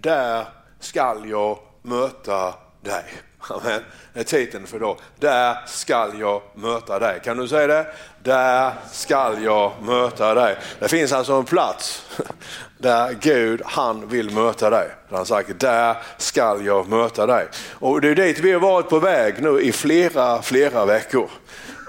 [0.00, 0.44] där
[0.80, 3.04] skall jag möta dig.
[3.50, 3.80] Amen.
[4.12, 4.96] Det är titeln för idag.
[5.18, 7.20] Där skall jag möta dig.
[7.24, 7.86] Kan du säga det?
[8.22, 10.56] Där skall jag möta dig.
[10.78, 12.02] Det finns alltså en plats
[12.78, 14.88] där Gud han vill möta dig.
[15.10, 17.48] Han sagt där skall jag möta dig.
[17.72, 21.30] Och det är dit vi har varit på väg nu i flera, flera veckor.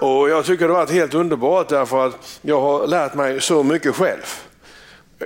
[0.00, 3.62] Och jag tycker det har varit helt underbart därför att jag har lärt mig så
[3.62, 4.49] mycket själv.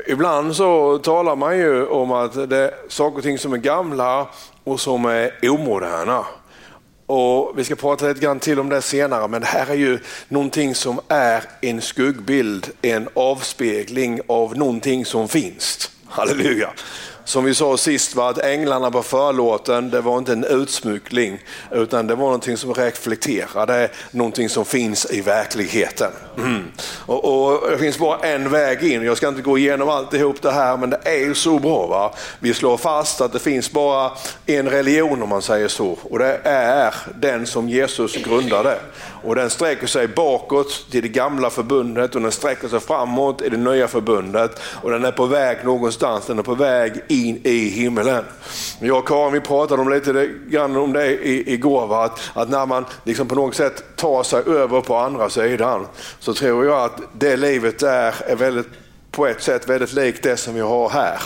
[0.06, 4.28] Ibland så talar man ju om att det är saker och ting som är gamla
[4.64, 6.24] och som är omoderna.
[7.06, 9.98] Och Vi ska prata lite grann till om det senare, men det här är ju
[10.28, 15.90] någonting som är en skuggbild, en avspegling av någonting som finns.
[16.08, 16.70] Halleluja!
[17.24, 21.38] Som vi sa sist, var att änglarna på förlåten, det var inte en utsmyckling,
[21.70, 26.10] utan det var någonting som reflekterade någonting som finns i verkligheten.
[26.36, 26.64] Mm.
[27.06, 30.52] Och, och, Det finns bara en väg in, jag ska inte gå igenom alltihop det
[30.52, 31.86] här, men det är ju så bra.
[31.86, 32.14] Va?
[32.38, 34.10] Vi slår fast att det finns bara
[34.46, 38.78] en religion om man säger så, och det är den som Jesus grundade.
[39.24, 43.48] Och den sträcker sig bakåt till det gamla förbundet och den sträcker sig framåt i
[43.48, 44.60] det nya förbundet.
[44.82, 48.24] Och den är på väg någonstans, den är på väg in i himlen.
[48.78, 52.04] Jag och Karin vi pratade om lite grann om det igår, va?
[52.04, 55.86] Att, att när man liksom på något sätt tar sig över på andra sidan
[56.18, 58.68] så tror jag att det livet där är väldigt,
[59.10, 61.18] på ett sätt väldigt likt det som vi har här.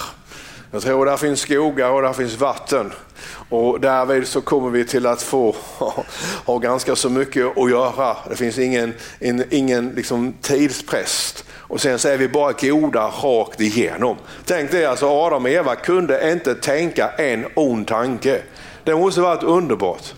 [0.70, 2.92] Jag tror där finns skogar och där finns vatten.
[3.48, 5.56] Och därvid så kommer vi till att få
[6.44, 8.16] ha ganska så mycket att göra.
[8.30, 8.94] Det finns ingen,
[9.50, 11.44] ingen liksom tidspress.
[11.68, 14.16] Och sen så är vi bara goda rakt igenom.
[14.44, 18.40] Tänk dig alltså Adam och Eva kunde inte tänka en ond tanke.
[18.84, 20.14] Det måste varit underbart.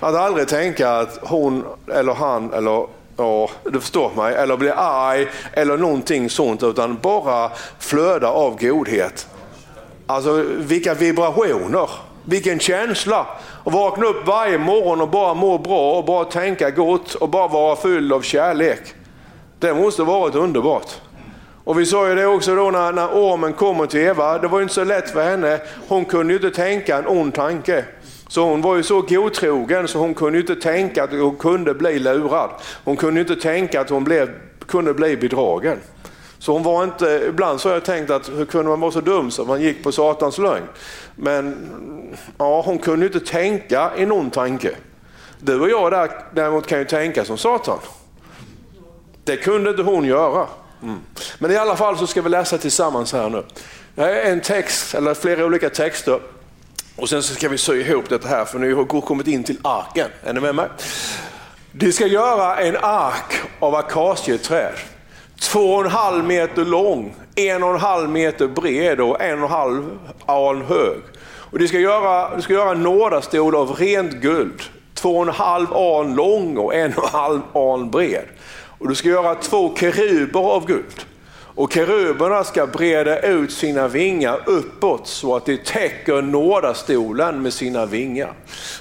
[0.00, 4.34] Att aldrig tänka att hon eller han eller Ja, du förstår mig.
[4.34, 6.62] Eller bli arg eller någonting sånt.
[6.62, 9.26] Utan bara flöda av godhet.
[10.06, 11.90] Alltså vilka vibrationer.
[12.24, 13.26] Vilken känsla!
[13.64, 17.48] Att vakna upp varje morgon och bara må bra och bara tänka gott och bara
[17.48, 18.94] vara full av kärlek.
[19.62, 21.00] Det måste varit underbart.
[21.64, 24.38] Och Vi sa ju det också då när, när ormen kommer till Eva.
[24.38, 25.60] Det var inte så lätt för henne.
[25.88, 27.84] Hon kunde ju inte tänka en ond tanke.
[28.28, 31.74] Så hon var ju så godtrogen så hon kunde ju inte tänka att hon kunde
[31.74, 32.50] bli lurad.
[32.84, 34.30] Hon kunde ju inte tänka att hon blev,
[34.66, 35.78] kunde bli bedragen.
[36.38, 39.00] Så hon var inte, ibland så har jag tänkt att hur kunde man vara så
[39.00, 40.64] dum så man gick på Satans lögn.
[41.14, 41.56] Men
[42.38, 44.70] ja, hon kunde ju inte tänka i någon tanke.
[45.38, 47.78] Du och jag där, däremot kan ju tänka som Satan.
[49.24, 50.46] Det kunde inte hon göra.
[50.82, 51.00] Mm.
[51.38, 53.42] Men i alla fall så ska vi läsa tillsammans här nu.
[53.94, 56.20] Det är en text, eller flera olika texter.
[56.96, 59.44] Och sen så ska vi sy ihop det här för nu har vi kommit in
[59.44, 60.08] till arken.
[60.24, 60.68] Är ni med mig?
[61.72, 64.74] De ska göra en ark av akacieträd.
[65.40, 69.44] Två och en halv meter lång, en och en halv meter bred och en och
[69.44, 71.00] en halv aln hög.
[71.24, 74.62] Och de ska göra, de ska göra en nådastol av rent guld,
[74.94, 78.24] två och en halv aln lång och en och en halv aln bred.
[78.82, 81.04] Och du ska göra två keruber av guld.
[81.54, 87.86] Och keruberna ska breda ut sina vingar uppåt så att de täcker nådastolen med sina
[87.86, 88.32] vingar.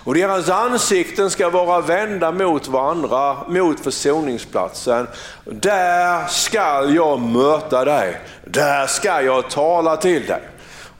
[0.03, 5.07] Och deras ansikten ska vara vända mot varandra, mot försoningsplatsen.
[5.45, 10.41] Där skall jag möta dig, där ska jag tala till dig.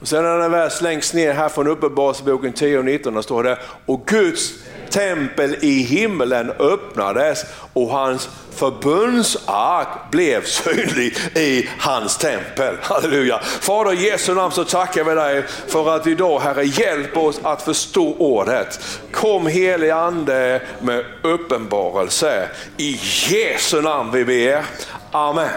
[0.02, 3.42] Och sen när den väl slängs ner här från Uppenbarelseboken 10 och 19, där står
[3.42, 4.52] det, och Guds
[4.90, 12.76] tempel i himmelen öppnades och hans förbundsark blev synlig i hans tempel.
[12.82, 13.38] Halleluja.
[13.38, 17.62] Fader i Jesu namn så tackar vi dig för att idag Herre hjälp oss att
[17.62, 18.80] förstå ordet.
[19.12, 22.48] Kom helig ande med uppenbarelse.
[22.76, 24.64] I Jesu namn vi ber.
[25.10, 25.48] Amen.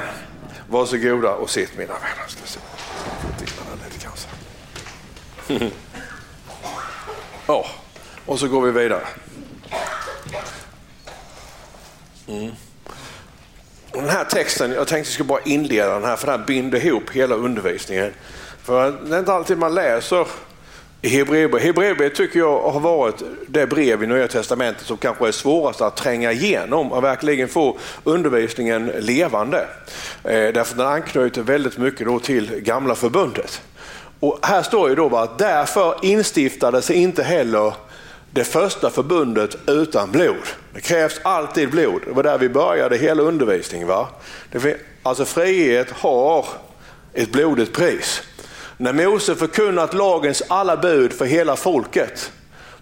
[0.69, 2.74] Varsågoda och sitt mina vänner.
[7.47, 7.67] Ja, oh,
[8.25, 9.01] och så går vi vidare.
[12.27, 12.51] Mm.
[13.91, 17.09] Den här texten, jag tänkte jag skulle bara inleda den här för den binder ihop
[17.11, 18.11] hela undervisningen.
[18.63, 20.27] För det är inte alltid man läser
[21.01, 21.63] i Hebreerbrevet.
[21.63, 25.97] Hebreerbrevet tycker jag har varit det brev i Nya Testamentet som kanske är svårast att
[25.97, 29.67] tränga igenom och verkligen få undervisningen levande.
[30.23, 33.61] Eh, därför den anknyter väldigt mycket då till gamla förbundet.
[34.19, 37.73] Och här står ju då att därför instiftades inte heller
[38.31, 40.43] det första förbundet utan blod.
[40.73, 42.01] Det krävs alltid blod.
[42.05, 43.87] Det var där vi började hela undervisningen.
[43.87, 44.07] Va?
[45.03, 46.45] Alltså frihet har
[47.13, 48.21] ett blodigt pris.
[48.77, 52.31] När Mose förkunnat lagens alla bud för hela folket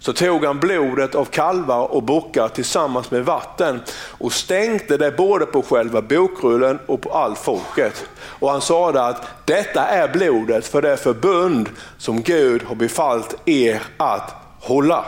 [0.04, 3.80] så tog han blodet av kalvar och bockar tillsammans med vatten
[4.18, 8.04] och stänkte det både på själva bokrullen och på allt folket.
[8.20, 11.68] Och han sade att detta är blodet för det förbund
[11.98, 15.04] som Gud har befallt er att hålla.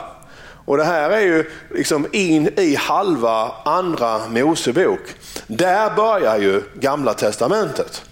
[0.65, 5.01] Och Det här är ju liksom in i halva andra Mosebok.
[5.47, 8.03] Där börjar ju gamla testamentet.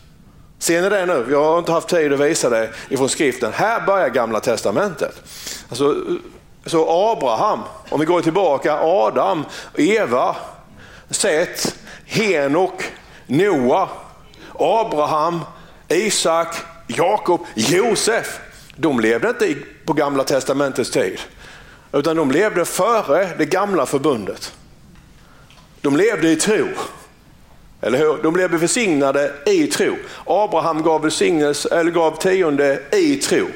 [0.59, 1.27] Ser ni det nu?
[1.31, 3.53] Jag har inte haft tid att visa det ifrån skriften.
[3.53, 5.23] Här börjar gamla testamentet.
[5.69, 5.97] Alltså,
[6.67, 9.45] så Abraham, om vi går tillbaka, Adam,
[9.75, 10.37] Eva,
[11.11, 12.85] Set, Henok,
[13.27, 13.89] Noa,
[14.59, 15.41] Abraham,
[15.89, 16.57] Isak,
[16.87, 18.41] Jakob, Josef.
[18.77, 21.21] De levde inte på gamla testamentets tid,
[21.93, 24.53] utan de levde före det gamla förbundet.
[25.81, 26.69] De levde i tro.
[27.81, 28.23] Eller hur?
[28.23, 29.97] De blev välsignade i tro.
[30.27, 33.47] Abraham gav, välsignelse, eller gav tionde i tro.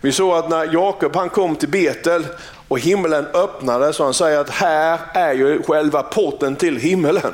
[0.00, 2.26] Vi såg att när Jakob han kom till Betel
[2.68, 7.32] och himlen öppnade så han säger att här är ju själva porten till himmelen.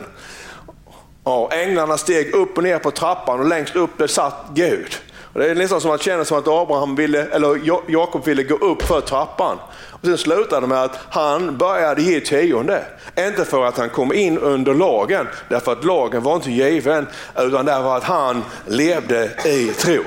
[1.25, 4.97] Ja, änglarna steg upp och ner på trappan och längst upp där satt Gud.
[5.33, 8.55] Och det är nästan som att känna som att Abraham ville, eller Jakob ville gå
[8.55, 9.59] upp för trappan.
[9.91, 12.85] Och sen slutade det med att han började ge tionde.
[13.19, 17.07] Inte för att han kom in under lagen, därför att lagen var inte given,
[17.39, 20.03] utan därför att han levde i tro.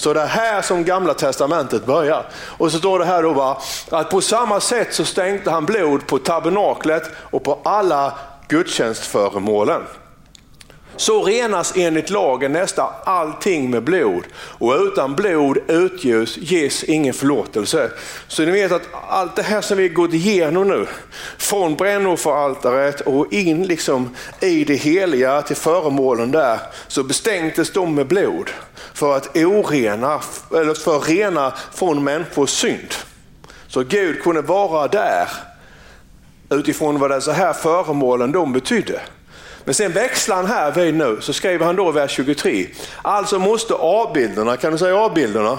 [0.00, 2.26] Så det är här som gamla testamentet börjar.
[2.58, 6.06] Och så står det här då va, att på samma sätt så stänkte han blod
[6.06, 8.18] på tabernaklet och på alla
[8.48, 9.82] gudstjänstföremålen.
[10.96, 17.90] Så renas enligt lagen nästan allting med blod och utan blod utges ges ingen förlåtelse.
[18.28, 20.86] Så ni vet att allt det här som vi gått igenom nu,
[21.38, 26.58] från brännofferaltaret och in liksom i det heliga till föremålen där,
[26.88, 28.50] så bestänktes de med blod
[28.94, 30.20] för att orena,
[30.50, 32.94] eller för att rena från människors synd.
[33.68, 35.28] Så Gud kunde vara där
[36.50, 39.00] utifrån vad dessa här föremålen de betydde.
[39.70, 42.66] Men sen växlar han här vid nu, så skriver han då i vers 23.
[43.02, 45.58] Alltså måste avbilderna, kan du säga avbilderna?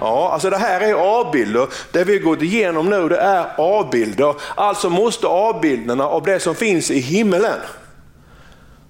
[0.00, 1.66] Ja, alltså det här är avbilder.
[1.92, 4.34] Det vi gått igenom nu det är avbilder.
[4.54, 7.58] Alltså måste avbilderna av det som finns i himmelen.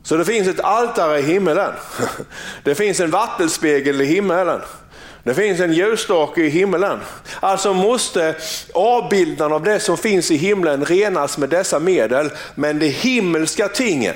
[0.03, 1.73] Så det finns ett altare i himmelen.
[2.65, 4.61] Det finns en vattenspegel i himmelen.
[5.27, 7.01] Det finns en ljusstake i himlen.
[7.41, 8.35] Alltså måste
[8.75, 14.15] avbilden av det som finns i himlen renas med dessa medel, men de himmelska tingen,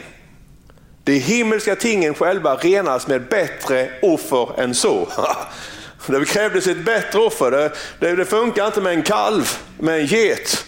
[1.04, 5.08] de himmelska tingen själva renas med bättre offer än så.
[6.06, 7.50] Det krävdes ett bättre offer.
[7.50, 10.64] Det, det, det funkar inte med en kalv, med en get.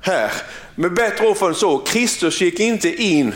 [0.00, 0.32] Här.
[0.74, 1.78] Med bättre offer än så.
[1.78, 3.34] Kristus gick inte in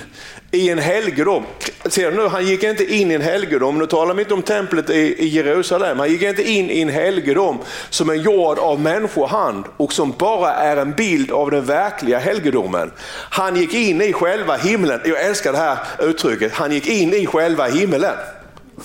[0.51, 1.45] i en helgedom.
[1.85, 3.79] Ser du nu, han gick inte in i en helgedom.
[3.79, 5.99] Nu talar vi inte om templet i, Jerusalem.
[5.99, 7.59] Han gick inte in i en helgedom
[7.91, 12.91] som är gjord av människohand och som bara är en bild av den verkliga helgedomen.
[13.31, 15.01] Han gick in i själva himlen.
[15.05, 16.53] Jag älskar det här uttrycket.
[16.53, 18.15] Han gick in i själva himlen.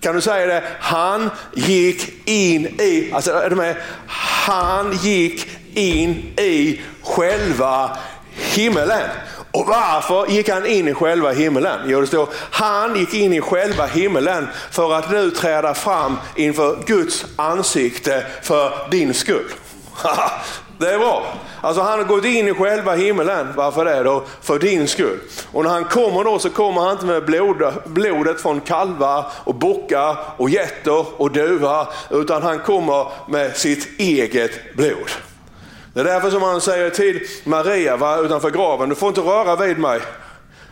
[0.00, 0.62] Kan du säga det?
[0.80, 3.76] Han gick in i, alltså är du med?
[4.06, 7.96] Han gick in i själva
[8.34, 9.08] himmelen.
[9.52, 11.80] Och varför gick han in i själva himmelen?
[11.86, 16.78] Jo, det står han gick in i själva himmelen för att nu träda fram inför
[16.86, 19.48] Guds ansikte för din skull.
[20.78, 21.26] Det är bra.
[21.60, 23.46] Alltså han har gått in i själva himmelen.
[23.56, 24.24] Varför det då?
[24.42, 25.18] För din skull.
[25.52, 29.54] Och när han kommer då så kommer han inte med blod, blodet från kalvar och
[29.54, 31.88] bockar och getter och duvar.
[32.10, 35.10] Utan han kommer med sitt eget blod.
[35.98, 39.56] Det är därför som han säger till Maria va, utanför graven, du får inte röra
[39.56, 40.00] vid mig.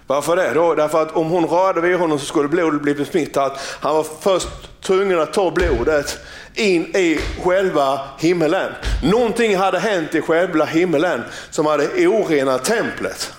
[0.07, 0.55] Varför det?
[0.55, 0.75] Då?
[0.75, 3.61] Därför att om hon rörde vid honom så skulle blodet bli besmittat.
[3.81, 4.49] Han var först
[4.83, 6.19] tvungen att ta blodet
[6.55, 8.73] in i själva himmelen.
[9.03, 13.33] Någonting hade hänt i själva himmelen som hade orenat templet.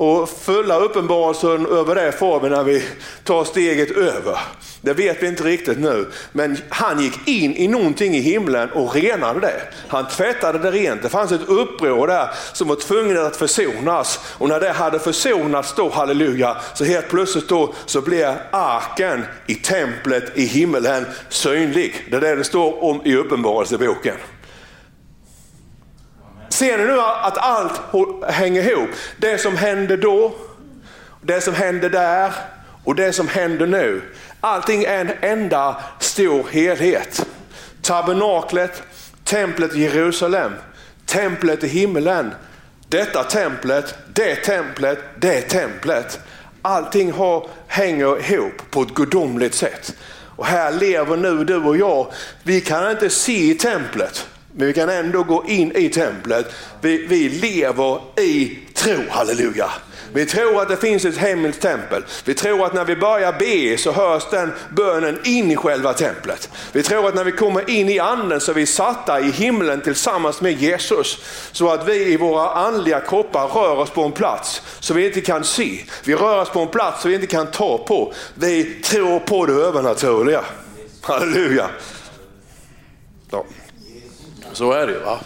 [0.00, 2.82] Och fulla uppenbarelsen över det får vi när vi
[3.24, 4.38] tar steget över.
[4.80, 6.06] Det vet vi inte riktigt nu.
[6.32, 9.62] Men han gick in i någonting i himlen och renade det.
[9.88, 11.02] Han tvättade det rent.
[11.02, 14.20] Det fanns ett uppror där som var tvunget att försonas.
[14.38, 19.54] Och när det hade försonats då, halleluja, så helt plötsligt då så blev arken i
[19.54, 22.06] templet i himlen synlig.
[22.10, 24.16] Det är det det står om i uppenbarelseboken.
[26.50, 27.80] Ser ni nu att allt
[28.28, 28.90] hänger ihop?
[29.16, 30.34] Det som hände då,
[31.22, 32.32] det som hände där
[32.84, 34.02] och det som händer nu.
[34.40, 37.26] Allting är en enda stor helhet.
[37.82, 38.82] Tabernaklet,
[39.24, 40.52] templet i Jerusalem,
[41.06, 42.34] templet i himmelen,
[42.88, 46.20] detta templet, det templet, det templet.
[46.62, 49.94] Allting har, hänger ihop på ett gudomligt sätt.
[50.36, 52.12] Och här lever nu du och jag.
[52.42, 54.26] Vi kan inte se i templet.
[54.60, 56.52] Men vi kan ändå gå in i templet.
[56.80, 59.70] Vi, vi lever i tro, halleluja.
[60.12, 62.04] Vi tror att det finns ett hemligt tempel.
[62.24, 66.50] Vi tror att när vi börjar be så hörs den bönen in i själva templet.
[66.72, 69.80] Vi tror att när vi kommer in i anden så är vi satta i himlen
[69.80, 71.18] tillsammans med Jesus.
[71.52, 75.20] Så att vi i våra andliga kroppar rör oss på en plats som vi inte
[75.20, 75.84] kan se.
[76.04, 78.12] Vi rör oss på en plats som vi inte kan ta på.
[78.34, 80.44] Vi tror på det övernaturliga.
[81.00, 81.70] Halleluja.
[83.30, 83.44] Ja.
[84.52, 84.98] Så är det ju.
[84.98, 85.18] Va?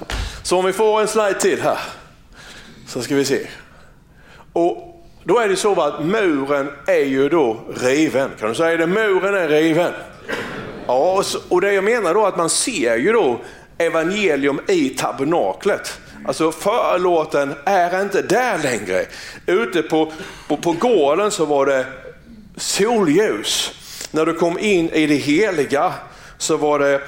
[0.43, 1.79] Så om vi får en slide till här
[2.87, 3.47] så ska vi se.
[4.53, 8.31] Och då är det så att muren är ju då riven.
[8.41, 8.87] Kan du säga det?
[8.87, 9.93] Muren är riven.
[10.87, 13.41] Ja, och det jag menar då att man ser ju då
[13.79, 16.01] evangelium i tabernaklet.
[16.27, 19.07] Alltså förlåten är inte där längre.
[19.47, 20.13] Ute på,
[20.49, 21.87] på, på gården så var det
[22.57, 23.73] solljus.
[24.11, 25.93] När du kom in i det heliga
[26.39, 27.01] så var det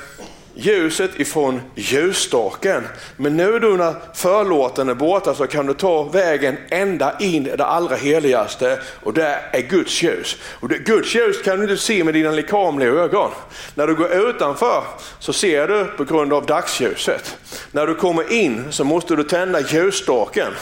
[0.56, 2.84] ljuset ifrån ljusstaken.
[3.16, 7.56] Men nu då när förlåten är borta så kan du ta vägen ända in i
[7.56, 10.36] det allra heligaste och där är Guds ljus.
[10.60, 13.30] Och det, Guds ljus kan du inte se med dina lekamliga ögon.
[13.74, 14.84] När du går utanför
[15.18, 17.36] så ser du på grund av dagsljuset.
[17.72, 20.52] När du kommer in så måste du tända ljusstaken.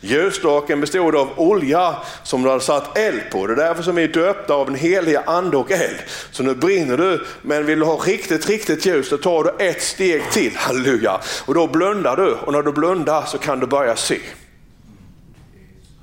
[0.00, 3.46] Ljusstaken bestod av olja som du har satt eld på.
[3.46, 5.96] Det är därför som vi är döpta av den heliga ande och eld.
[6.30, 9.82] Så nu brinner du, men vill du ha riktigt, riktigt ljus så tar du ett
[9.82, 11.20] steg till, halleluja.
[11.44, 14.20] Och då blundar du och när du blundar så kan du börja se.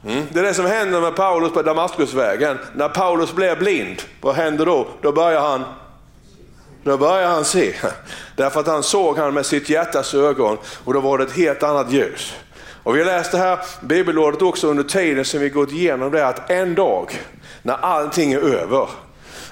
[0.08, 0.25] Mm.
[0.32, 2.58] Det är det som händer med Paulus på Damaskusvägen.
[2.75, 4.88] När Paulus blir blind, vad händer då?
[5.02, 5.63] Då börjar han
[6.84, 7.74] då börjar han se.
[8.36, 11.63] Därför att han såg han med sitt hjärtas ögon och då var det ett helt
[11.63, 12.34] annat ljus.
[12.84, 16.75] Och vi läste här bibelordet också under tiden som vi gått igenom det att en
[16.75, 17.12] dag
[17.62, 18.90] när allting är över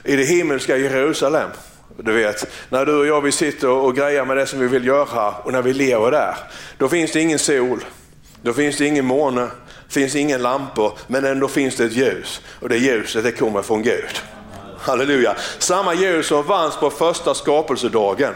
[0.03, 1.49] i det himmelska Jerusalem
[1.97, 4.85] du vet, när du och jag vi sitter och grejar med det som vi vill
[4.85, 6.35] göra och när vi lever där,
[6.77, 7.83] då finns det ingen sol,
[8.41, 9.47] då finns det ingen måne,
[9.89, 13.83] finns ingen lampor, men ändå finns det ett ljus och det ljuset det kommer från
[13.83, 14.21] Gud.
[14.79, 15.35] Halleluja.
[15.59, 18.33] Samma ljus som fanns på första skapelsedagen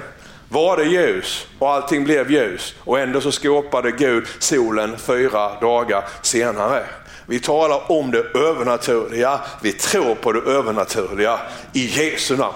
[0.49, 6.05] var det ljus och allting blev ljus och ändå så skapade Gud solen fyra dagar
[6.21, 6.85] senare.
[7.25, 11.39] Vi talar om det övernaturliga, vi tror på det övernaturliga
[11.73, 12.55] i Jesu namn.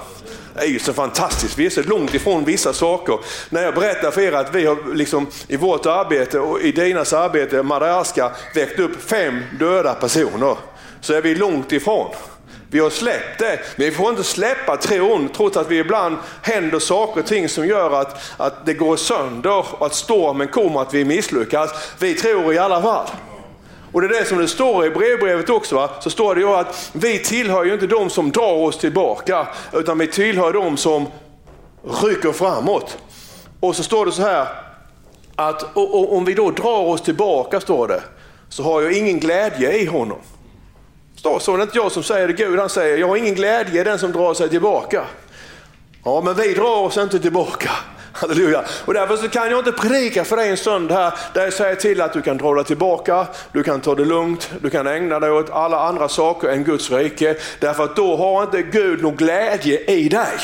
[0.54, 3.20] Det är ju så fantastiskt, vi är så långt ifrån vissa saker.
[3.50, 7.14] När jag berättar för er att vi har liksom, i vårt arbete och i Dinas
[7.14, 10.58] arbete, Madagaskar, väckt upp fem döda personer,
[11.02, 12.08] så är vi långt ifrån.
[12.72, 16.80] Vi har släppt det, men vi får inte släppa tron trots att vi ibland händer
[16.80, 20.94] saker och ting som gör att, att det går sönder och att stormen kommer, att
[20.94, 21.72] vi misslyckas.
[22.00, 23.08] Vi tror i alla fall.
[23.92, 25.76] Och det är det som det står i brevbrevet också.
[25.76, 25.90] Va?
[26.00, 29.98] Så står det ju att vi tillhör ju inte de som drar oss tillbaka, utan
[29.98, 31.08] vi tillhör de som
[32.04, 32.98] rycker framåt.
[33.60, 34.48] Och så står det så här,
[35.36, 38.02] att och, och, om vi då drar oss tillbaka, står det,
[38.50, 40.18] så har jag ingen glädje i honom.
[41.16, 43.36] Står så, det är inte jag som säger det, Gud han säger, jag har ingen
[43.36, 45.06] glädje i den som drar sig tillbaka.
[46.04, 47.72] Ja, men vi drar oss inte tillbaka.
[48.20, 48.64] Halleluja.
[48.86, 51.76] Och därför så kan jag inte predika för dig en stund här där jag säger
[51.76, 55.20] till att du kan dra dig tillbaka, du kan ta det lugnt, du kan ägna
[55.20, 57.36] dig åt alla andra saker än Guds rike.
[57.60, 60.38] Därför att då har inte Gud någon glädje i dig.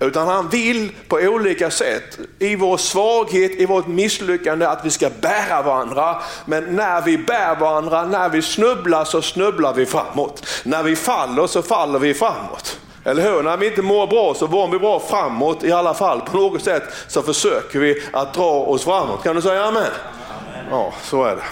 [0.00, 5.10] Utan han vill på olika sätt, i vår svaghet, i vårt misslyckande, att vi ska
[5.20, 6.16] bära varandra.
[6.46, 10.46] Men när vi bär varandra, när vi snubblar så snubblar vi framåt.
[10.64, 12.78] När vi faller så faller vi framåt.
[13.04, 13.42] Eller hur?
[13.42, 16.20] När vi inte mår bra så mår vi bra framåt i alla fall.
[16.20, 19.22] På något sätt så försöker vi att dra oss framåt.
[19.22, 19.82] Kan du säga amen?
[19.82, 20.66] amen.
[20.70, 21.42] Ja, så är det.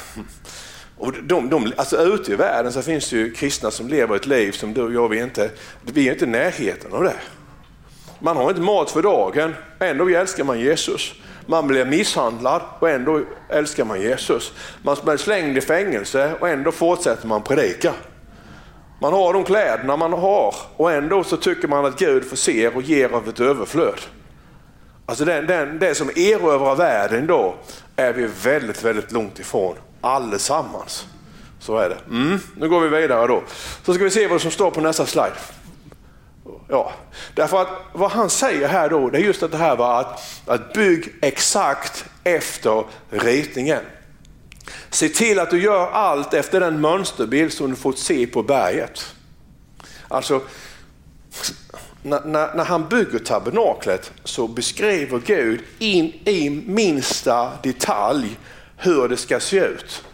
[0.98, 4.26] Och de, de, alltså ute i världen så finns det ju kristna som lever ett
[4.26, 5.50] liv som du och jag, vi inte,
[5.82, 7.14] vi är inte i närheten av det.
[8.18, 11.12] Man har inte mat för dagen, ändå älskar man Jesus.
[11.46, 14.52] Man blir misshandlad och ändå älskar man Jesus.
[14.82, 17.92] Man blir slängd i fängelse och ändå fortsätter man predika.
[19.00, 22.82] Man har de kläderna man har och ändå så tycker man att Gud förser och
[22.82, 24.00] ger av ett överflöd.
[25.06, 27.54] Alltså den, den, det som erövrar världen då
[27.96, 31.06] är vi väldigt, väldigt långt ifrån allesammans.
[31.60, 31.98] Så är det.
[32.10, 33.42] Mm, nu går vi vidare då.
[33.82, 35.36] Så ska vi se vad som står på nästa slide.
[36.68, 36.92] Ja,
[37.34, 40.22] därför att vad han säger här då, det är just att det här var att,
[40.46, 43.80] att bygg exakt efter ritningen.
[44.90, 49.14] Se till att du gör allt efter den mönsterbild som du fått se på berget.
[50.08, 50.42] Alltså,
[52.02, 58.38] när, när, när, han bygger tabernaklet så beskriver Gud in i minsta detalj
[58.76, 60.04] hur det ska se ut.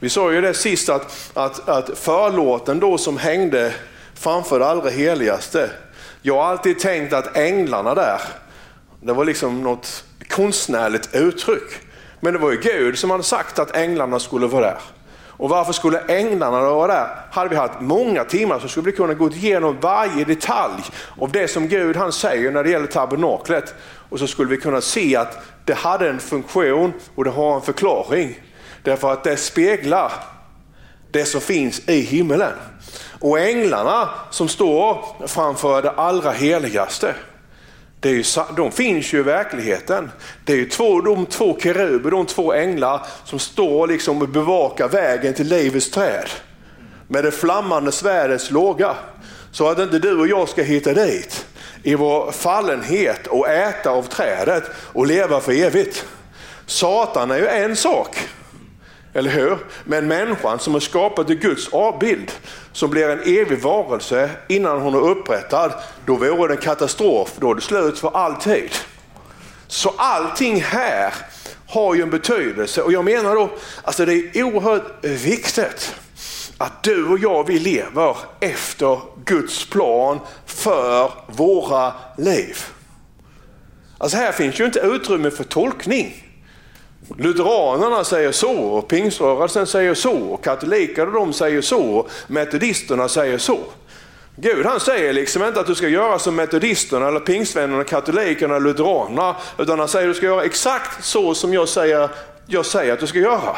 [0.00, 3.74] Vi sa ju det sist att, att, att förlåten då som hängde
[4.14, 5.70] framför det allra heligaste.
[6.22, 8.20] Jag har alltid tänkt att änglarna där,
[9.02, 11.89] det var liksom något konstnärligt uttryck.
[12.20, 14.78] Men det var ju Gud som hade sagt att änglarna skulle vara där.
[15.40, 17.08] Och varför skulle änglarna vara där?
[17.30, 20.82] Hade vi haft många timmar så skulle vi kunna gå igenom varje detalj
[21.18, 23.74] av det som Gud han säger när det gäller tabernaklet.
[23.82, 27.62] Och så skulle vi kunna se att det hade en funktion och det har en
[27.62, 28.40] förklaring.
[28.82, 30.12] Därför att det speglar
[31.10, 32.52] det som finns i himmelen.
[33.20, 37.14] Och änglarna som står framför det allra heligaste,
[38.00, 38.24] det är ju,
[38.56, 40.10] de finns ju i verkligheten.
[40.44, 44.88] Det är ju två, de två keruber, de två änglar som står liksom och bevakar
[44.88, 46.28] vägen till livets träd.
[47.08, 48.96] Med det flammande svärdets låga.
[49.52, 51.46] Så att inte du och jag ska hitta dit
[51.82, 56.04] i vår fallenhet och äta av trädet och leva för evigt.
[56.66, 58.16] Satan är ju en sak.
[59.12, 59.58] Eller hur?
[59.84, 62.32] Men människan som är skapad i Guds avbild,
[62.72, 65.72] som blir en evig varelse innan hon är upprättad,
[66.06, 68.70] då vore det en katastrof, då är det slut för alltid.
[69.66, 71.14] Så allting här
[71.66, 73.50] har ju en betydelse och jag menar då,
[73.82, 75.94] alltså det är oerhört viktigt
[76.58, 82.56] att du och jag, vi lever efter Guds plan för våra liv.
[83.98, 86.29] Alltså här finns ju inte utrymme för tolkning.
[87.18, 93.58] Lutheranerna säger så, och pingströrelsen säger så, och katolikerna de säger så, metodisterna säger så.
[94.36, 99.36] Gud han säger liksom inte att du ska göra som metodisterna, eller pingstvännerna, katolikerna, lutheranerna,
[99.58, 102.08] utan han säger att du ska göra exakt så som jag säger,
[102.46, 103.56] jag säger att du ska göra.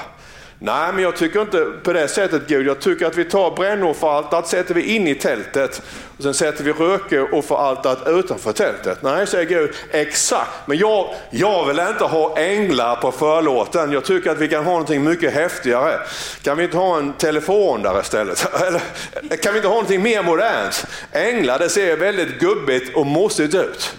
[0.64, 2.66] Nej, men jag tycker inte på det sättet Gud.
[2.66, 5.83] Jag tycker att vi tar brännofferaltaret, sätter vi in i tältet
[6.16, 9.02] och sen sätter vi rökofferaltaret utanför tältet.
[9.02, 10.50] Nej, säger Gud, exakt.
[10.66, 13.92] Men jag, jag vill inte ha änglar på förlåten.
[13.92, 16.00] Jag tycker att vi kan ha någonting mycket häftigare.
[16.42, 18.47] Kan vi inte ha en telefon där istället?
[18.61, 20.87] Eller kan vi inte ha någonting mer modernt?
[21.12, 23.95] Änglar, det ser väldigt gubbigt och mossigt ut.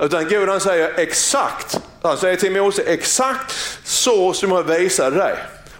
[0.00, 3.54] Utan Gud han säger exakt, han säger till Mose, exakt
[3.84, 5.34] så som jag visade dig.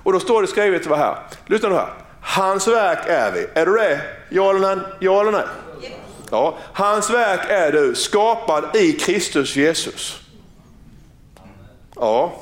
[0.05, 1.93] Och då står det skrivet så här, lyssna nu här.
[2.21, 3.47] Hans verk är vi.
[3.55, 4.01] Är du det?
[4.29, 4.87] Ja eller nej?
[4.99, 5.45] Ja eller nej?
[6.31, 6.59] Ja.
[6.73, 10.21] Hans verk är du, skapad i Kristus Jesus.
[11.95, 12.33] Ja.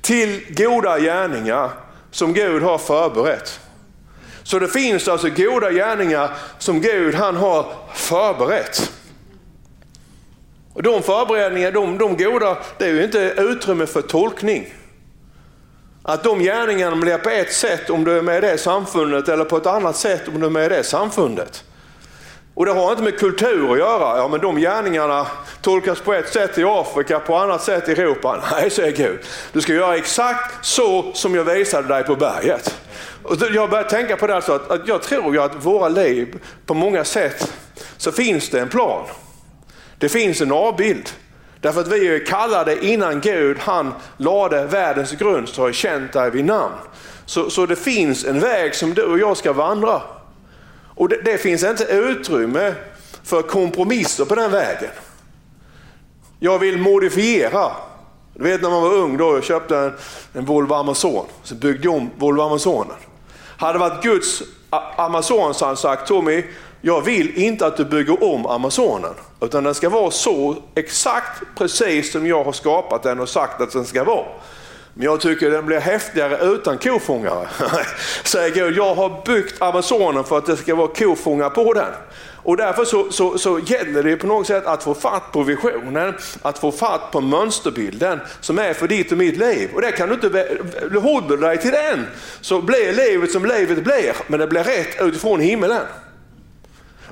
[0.00, 1.70] Till goda gärningar
[2.10, 3.60] som Gud har förberett.
[4.42, 8.92] Så det finns alltså goda gärningar som Gud han har förberett.
[10.72, 14.74] Och de förberedningar, de, de goda, det är ju inte utrymme för tolkning.
[16.08, 19.44] Att de gärningarna blir på ett sätt om du är med i det samfundet eller
[19.44, 21.64] på ett annat sätt om du är med i det samfundet.
[22.54, 24.18] Och det har inte med kultur att göra.
[24.18, 25.26] Ja, men de gärningarna
[25.62, 28.44] tolkas på ett sätt i Afrika, på annat sätt i Europa.
[28.52, 29.18] Nej, säger Gud.
[29.52, 32.76] Du ska göra exakt så som jag visade dig på berget.
[33.22, 36.38] Och jag börjar tänka på det alltså att, att jag tror ju att våra liv,
[36.66, 37.52] på många sätt,
[37.96, 39.04] så finns det en plan.
[39.98, 41.10] Det finns en avbild.
[41.60, 46.12] Därför att vi är kallade innan Gud han lade världens grund så har jag känt
[46.12, 46.74] dig vid namn.
[47.26, 50.02] Så, så det finns en väg som du och jag ska vandra.
[50.94, 52.74] Och det, det finns inte utrymme
[53.24, 54.90] för kompromisser på den vägen.
[56.38, 57.70] Jag vill modifiera.
[58.34, 59.92] Du vet när man var ung då, jag köpte en,
[60.32, 62.96] en Volvo Amazon, så byggde jag om Volvo Amazonen.
[63.56, 64.42] Hade det varit Guds
[64.96, 66.42] Amazon så hade han sagt Tommy,
[66.80, 72.12] jag vill inte att du bygger om Amazonen, utan den ska vara så exakt precis
[72.12, 74.26] som jag har skapat den och sagt att den ska vara.
[74.94, 77.48] Men jag tycker den blir häftigare utan kofångare.
[78.24, 81.92] Säger Gud, jag har byggt Amazonen för att det ska vara kofångare på den.
[82.42, 86.14] Och därför så, så, så gäller det på något sätt att få fatt på visionen,
[86.42, 89.70] att få fatt på mönsterbilden som är för ditt och mitt liv.
[89.74, 90.28] Och det kan du inte,
[91.00, 92.06] håller dig till den
[92.40, 95.82] så blir livet som livet blir, men det blir rätt utifrån himmelen.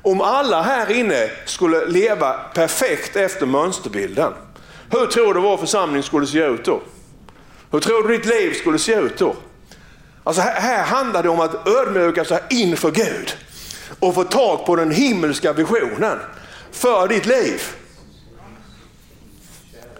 [0.07, 4.33] Om alla här inne skulle leva perfekt efter mönsterbilden,
[4.89, 6.81] hur tror du vår församling skulle se ut då?
[7.71, 9.35] Hur tror du ditt liv skulle se ut då?
[10.23, 13.35] Alltså här, här handlar det om att ödmjuka sig inför Gud
[13.99, 16.19] och få tag på den himmelska visionen
[16.71, 17.61] för ditt liv.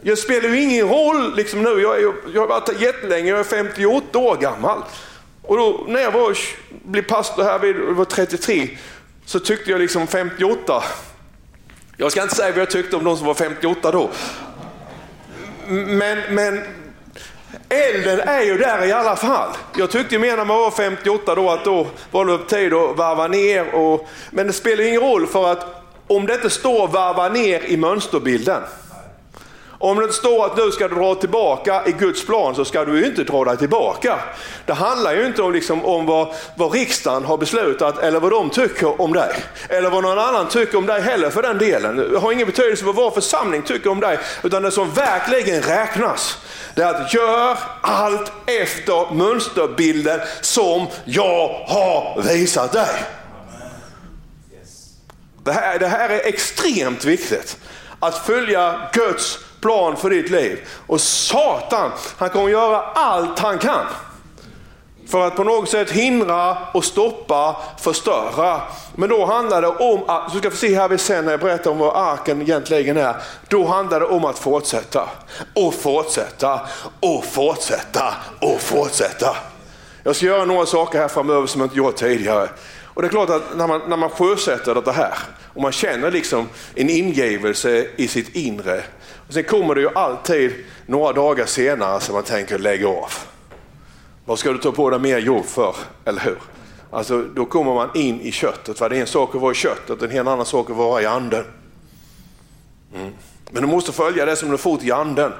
[0.02, 3.39] Det spelar ju ingen roll liksom nu, jag, är, jag har varit här jättelänge, jag
[3.39, 4.82] är 58 år gammal.
[5.41, 6.38] Och då, när jag var,
[6.70, 8.70] blev pastor här vid var 33
[9.28, 10.84] så tyckte jag liksom 58.
[11.98, 14.10] Jag ska inte säga vad jag tyckte om de som var 58 då.
[15.68, 16.63] Men, men
[17.70, 19.50] elden är ju där i alla fall.
[19.78, 22.98] Jag tyckte mer när man var 58 då att då var det upp tid att
[22.98, 23.76] varva ner.
[23.76, 27.78] Och, men det spelar ingen roll för att om det inte står varva ner i
[27.78, 28.62] mönsterbilden.
[29.80, 33.06] Om det står att du ska dra tillbaka i Guds plan så ska du ju
[33.06, 34.20] inte dra dig tillbaka.
[34.66, 38.50] Det handlar ju inte om, liksom, om vad, vad riksdagen har beslutat eller vad de
[38.50, 39.36] tycker om dig.
[39.70, 42.12] Eller vad någon annan tycker om dig heller för den delen.
[42.12, 44.20] Det har ingen betydelse vad vår församling tycker om dig.
[44.44, 46.38] Utan det som verkligen räknas
[46.76, 53.04] det är att gör allt efter mönsterbilden som jag har visat dig.
[55.44, 57.58] Det här, det här är extremt viktigt.
[58.00, 60.60] Att följa Guds plan för ditt liv.
[60.88, 63.86] Och Satan, han kommer göra allt han kan
[65.08, 68.62] för att på något sätt hindra och stoppa, förstöra.
[68.96, 71.78] Men då handlar det om, så ska vi se här sen när jag berättar om
[71.78, 73.15] vad arken egentligen är.
[73.48, 75.10] Då handlar det om att fortsätta
[75.54, 76.62] och fortsätta
[77.00, 79.38] och fortsätta och fortsätta.
[80.04, 82.50] Jag ska göra några saker här framöver som jag inte gjort tidigare.
[82.84, 85.13] Och det är klart att när man, när man sjösätter det här
[85.54, 88.84] och man känner liksom en ingivelse i sitt inre.
[89.28, 90.54] Och sen kommer det ju alltid
[90.86, 93.12] några dagar senare som man tänker lägga av.
[94.26, 96.38] Vad ska du ta på dig mer jobb för, eller hur?
[96.92, 98.80] Alltså, då kommer man in i köttet.
[98.80, 98.90] Va?
[98.90, 101.06] Det är en sak att vara i köttet, en helt annan sak att vara i
[101.06, 101.46] anden.
[102.96, 103.13] Mm.
[103.52, 105.32] Men du måste följa det som du fått i anden.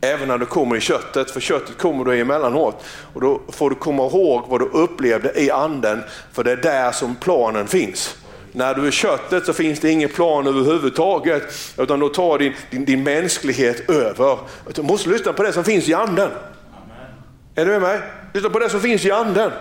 [0.00, 2.84] Även när du kommer i köttet, för köttet kommer du emellanåt.
[3.14, 6.92] Och då får du komma ihåg vad du upplevde i anden, för det är där
[6.92, 8.16] som planen finns.
[8.52, 11.42] När du är köttet så finns det ingen plan överhuvudtaget,
[11.78, 14.38] utan då tar din, din, din mänsklighet över.
[14.74, 16.30] Du måste lyssna på det som finns i anden.
[16.30, 17.12] Amen.
[17.54, 18.00] Är du med mig?
[18.34, 19.52] Lyssna på det som finns i anden.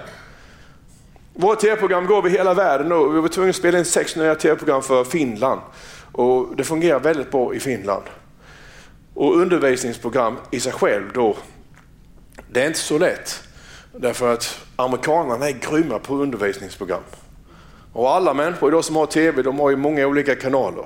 [1.34, 4.36] Vårt tv-program går över hela världen och vi var tvungna att spela in sex nya
[4.36, 5.62] tv-program för Finland.
[6.12, 8.04] Och det fungerar väldigt bra i Finland.
[9.14, 11.38] Och undervisningsprogram i sig själv då,
[12.52, 13.44] det är inte så lätt.
[13.92, 17.02] Därför att amerikanerna är grymma på undervisningsprogram.
[17.98, 20.86] Och alla människor idag som har tv, de har ju många olika kanaler.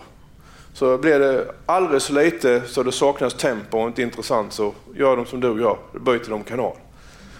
[0.73, 5.17] Så blir det alldeles så lite så det saknas tempo och inte intressant så gör
[5.17, 6.75] de som du gör, byter de kanal.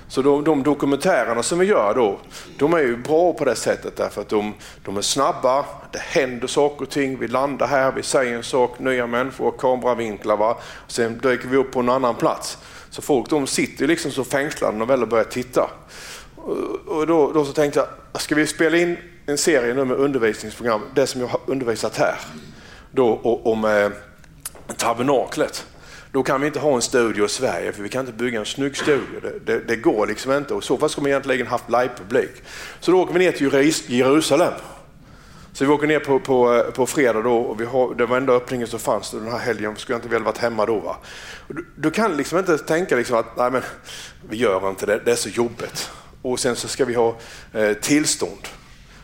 [0.07, 2.19] Så de, de dokumentärerna som vi gör då,
[2.57, 4.53] de är ju bra på det sättet därför att de,
[4.85, 8.79] de är snabba, det händer saker och ting, vi landar här, vi säger en sak,
[8.79, 10.57] nya människor, kameravinklar, va?
[10.87, 12.57] sen dyker vi upp på en annan plats.
[12.89, 15.69] Så folk de sitter liksom så fängslade när de väl börjar titta.
[16.87, 20.81] Och då, då så tänkte jag, ska vi spela in en serie nu med undervisningsprogram,
[20.95, 22.15] det som jag har undervisat här,
[22.91, 23.89] då, om eh,
[24.77, 25.65] tabernaklet.
[26.11, 28.45] Då kan vi inte ha en studio i Sverige för vi kan inte bygga en
[28.45, 29.19] snygg studio.
[29.21, 32.31] Det, det, det går liksom inte och i så fall skulle man egentligen haft livepublik.
[32.79, 34.53] Så då åker vi ner till Jerusalem.
[35.53, 38.33] Så vi åker ner på, på, på fredag då och vi har, det var enda
[38.33, 39.75] öppningen som fanns den här helgen.
[39.75, 40.79] Skulle jag inte väl varit hemma då.
[40.79, 40.97] Va?
[41.47, 43.61] Du, du, kan liksom inte tänka liksom att nej men,
[44.29, 45.91] vi gör inte det, det är så jobbigt.
[46.21, 47.17] Och sen så ska vi ha
[47.53, 48.47] eh, tillstånd.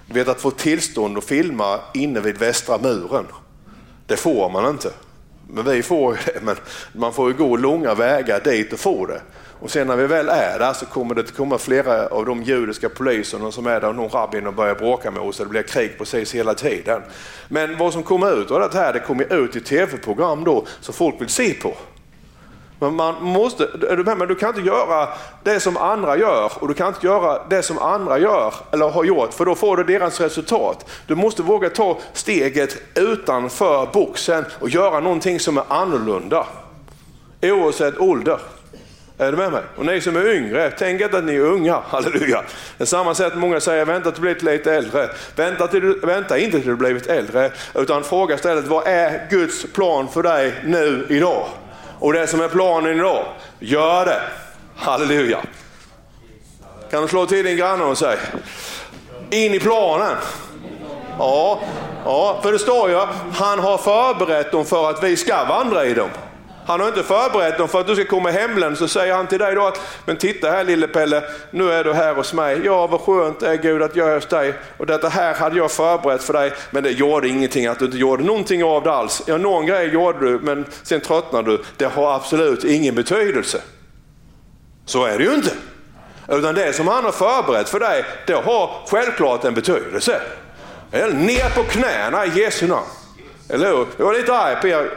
[0.07, 3.25] Du vet att få tillstånd att filma inne vid västra muren,
[4.05, 4.91] det får man inte.
[5.49, 6.55] Men vi får ju det, men
[6.93, 9.21] man får ju gå långa vägar dit och få det.
[9.59, 12.43] Och sen när vi väl är där så kommer det att komma flera av de
[12.43, 15.63] judiska poliserna som är där och någon rabbin och börjar bråka med oss det blir
[15.63, 17.01] krig precis hela tiden.
[17.47, 20.93] Men vad som kommer ut av det här, det kommer ut i tv-program då som
[20.93, 21.75] folk vill se på.
[22.79, 24.27] Men man måste, är du med mig?
[24.27, 25.09] Du kan inte göra
[25.43, 29.03] det som andra gör och du kan inte göra det som andra gör eller har
[29.03, 30.89] gjort för då får du deras resultat.
[31.07, 36.45] Du måste våga ta steget utanför boxen och göra någonting som är annorlunda.
[37.41, 38.39] Oavsett ålder.
[39.19, 39.61] Är du med mig?
[39.75, 42.43] Och ni som är yngre, tänk inte att ni är unga, halleluja.
[42.77, 45.09] På samma sätt många säger, vänta till du blivit lite äldre.
[45.35, 50.07] Vänta, till, vänta inte till du blivit äldre, utan fråga istället, vad är Guds plan
[50.07, 51.47] för dig nu idag?
[51.99, 53.25] Och det som är planen idag,
[53.59, 54.21] gör det.
[54.75, 55.39] Halleluja.
[56.91, 58.19] Kan du slå till din granne och säga,
[59.29, 60.15] in i planen.
[61.19, 61.59] Ja,
[62.05, 62.99] ja, för det står ju,
[63.33, 66.09] han har förberett dem för att vi ska vandra i dem.
[66.67, 68.75] Han har inte förberett dem för att du ska komma i hemlen.
[68.75, 71.93] Så säger han till dig då att, men titta här lille Pelle, nu är du
[71.93, 72.61] här hos mig.
[72.63, 74.53] Ja, vad skönt det är Gud att jag är hos dig.
[74.77, 77.97] Och detta här hade jag förberett för dig, men det gjorde ingenting att du inte
[77.97, 79.21] gjorde någonting av det alls.
[79.25, 81.63] Ja, någon grej gjorde du, men sen tröttnade du.
[81.77, 83.61] Det har absolut ingen betydelse.
[84.85, 85.51] Så är det ju inte.
[86.29, 90.21] Utan det som han har förberett för dig, det har självklart en betydelse.
[91.13, 92.85] Ner på knäna i Jesu namn.
[93.49, 93.87] Eller hur?
[93.97, 94.89] Jag var lite arg på er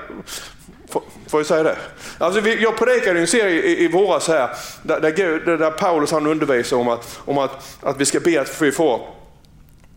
[0.91, 1.77] Får jag säga det?
[2.19, 4.51] Alltså, jag predikade en serie i, i våras här,
[4.83, 8.41] där, där, Gud, där Paulus han undervisar om, att, om att, att vi ska be
[8.41, 9.01] att vi får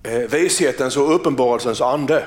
[0.04, 2.24] eh, vishetens och uppenbarelsens ande.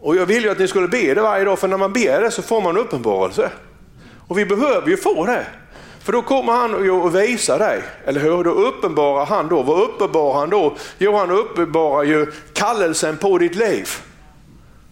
[0.00, 2.20] Och jag vill ju att ni skulle be det varje dag, för när man ber
[2.20, 3.50] det så får man uppenbarelse.
[4.28, 5.46] Och vi behöver ju få det.
[6.04, 8.44] För då kommer han och visar dig, eller hur?
[8.44, 9.62] Då uppenbarar han då.
[9.62, 10.76] Vad uppenbarar han då?
[10.98, 13.88] Jo, han uppenbarar ju kallelsen på ditt liv.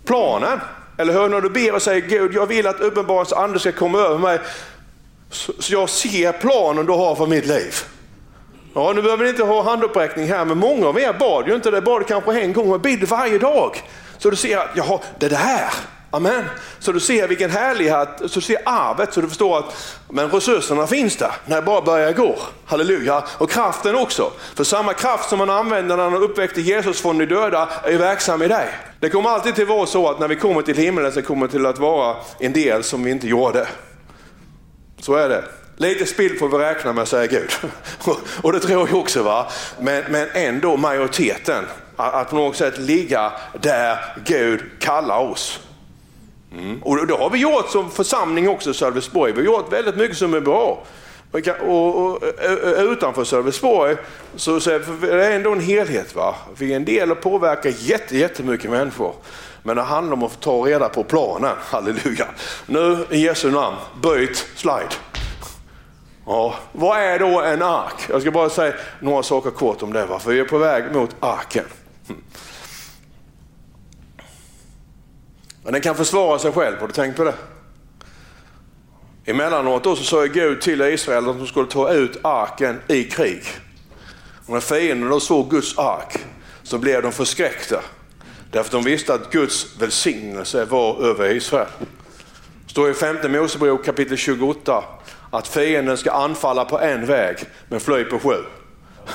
[0.04, 0.60] Planen.
[1.00, 1.28] Eller hur?
[1.28, 4.38] När du ber och säger Gud, jag vill att uppenbarelsens ande ska komma över mig
[5.30, 7.74] så, jag ser planen du har för mitt liv.
[8.74, 11.70] Ja, nu behöver ni inte ha handuppräckning här, men många av er bad ju inte
[11.70, 13.82] det, bad kanske en gång och bid varje dag.
[14.18, 15.70] Så du ser att, jaha, det är det här.
[16.12, 16.44] Amen.
[16.78, 20.86] Så du ser vilken härlighet, så du ser arvet, så du förstår att men resurserna
[20.86, 22.38] finns där när jag bara börjar gå.
[22.66, 23.24] Halleluja.
[23.38, 24.32] Och kraften också.
[24.54, 28.42] För samma kraft som man använder när man uppväckte Jesus från de döda är verksam
[28.42, 28.68] i dig.
[29.00, 31.52] Det kommer alltid till vara så att när vi kommer till himlen så kommer det
[31.52, 33.68] till att vara en del som vi inte gjorde.
[35.00, 35.44] Så är det.
[35.76, 37.50] Lite spill får vi räkna med, säger Gud.
[38.42, 39.22] Och det tror jag också.
[39.22, 39.50] va.
[39.78, 41.64] Men, men ändå majoriteten,
[41.96, 45.60] att på något sätt ligga där Gud kallar oss.
[46.52, 46.82] Mm.
[46.82, 49.32] Och det har vi gjort som församling också i Sölvesborg.
[49.32, 50.84] Vi har gjort väldigt mycket som är bra.
[51.60, 52.22] Och, och,
[52.78, 53.96] utanför Sölvesborg
[54.36, 56.14] så, så är det ändå en helhet.
[56.14, 56.34] Va?
[56.58, 59.14] Vi är en del och påverkar jätte, jättemycket människor.
[59.62, 61.56] Men det handlar om att ta reda på planen.
[61.60, 62.26] Halleluja.
[62.66, 64.88] Nu i Jesu namn, byt slide.
[66.26, 67.94] Ja, vad är då en ark?
[68.08, 70.06] Jag ska bara säga några saker kort om det.
[70.06, 70.18] Va?
[70.18, 71.64] För vi är på väg mot arken.
[75.62, 77.34] Men den kan försvara sig själv, har du tänkt på det?
[79.24, 83.42] Emellanåt då så sa Gud till Israel att de skulle ta ut arken i krig.
[84.46, 86.18] Och när fienden då såg Guds ark
[86.62, 87.80] så blev de förskräckta.
[88.50, 91.68] Därför att de visste att Guds välsignelse var över Israel.
[92.64, 94.84] Det står i femte Mosebok kapitel 28
[95.30, 97.36] att fienden ska anfalla på en väg
[97.68, 98.36] men fly på sju.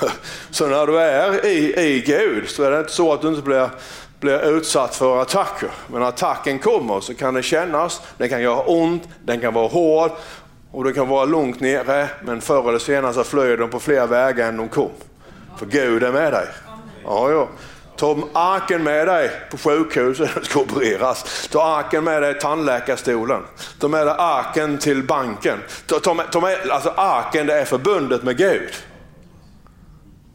[0.49, 3.41] Så när du är i, i Gud så är det inte så att du inte
[3.41, 3.69] blir
[4.25, 5.69] blir utsatt för attacker.
[5.88, 9.67] Men när attacken kommer så kan det kännas, den kan göra ont, den kan vara
[9.67, 10.11] hård
[10.71, 12.07] och det kan vara långt nere.
[12.23, 14.91] Men förr eller senare så flyr de på fler vägar än de kom.
[15.57, 16.47] För Gud är med dig.
[17.03, 17.47] Ja, ja.
[17.97, 21.47] Ta arken med dig på sjukhuset när du ska opereras.
[21.51, 23.41] Ta arken med dig i tandläkarstolen.
[23.79, 25.57] Ta med dig arken till banken.
[25.85, 28.73] Ta, ta med, ta med, alltså arken det är förbundet med Gud.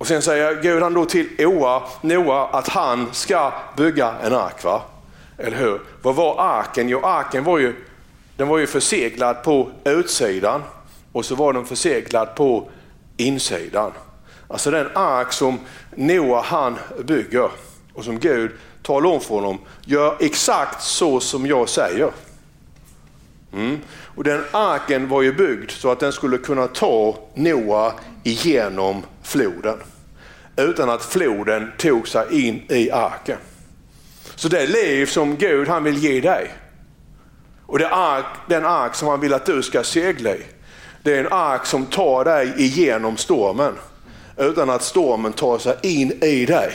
[0.00, 4.64] Och sen säger Gud han då till Noa, Noa att han ska bygga en ark.
[4.64, 4.82] Va?
[5.38, 5.80] Eller hur?
[6.02, 6.88] Vad var arken?
[6.88, 7.74] Jo, arken var ju,
[8.36, 10.62] den var ju förseglad på utsidan
[11.12, 12.70] och så var den förseglad på
[13.16, 13.92] insidan.
[14.48, 15.58] Alltså den ark som
[15.94, 17.50] Noa han bygger
[17.94, 18.50] och som Gud
[18.82, 22.10] talar om för honom, gör exakt så som jag säger.
[23.52, 23.78] Mm.
[24.16, 29.78] Och Den arken var ju byggd så att den skulle kunna ta Noa igenom floden
[30.60, 33.38] utan att floden tog sig in i arken.
[34.34, 36.50] Så det liv som Gud han vill ge dig
[37.66, 40.42] och det ark, den ark som han vill att du ska segla i,
[41.02, 43.74] det är en ark som tar dig igenom stormen
[44.36, 46.72] utan att stormen tar sig in i dig.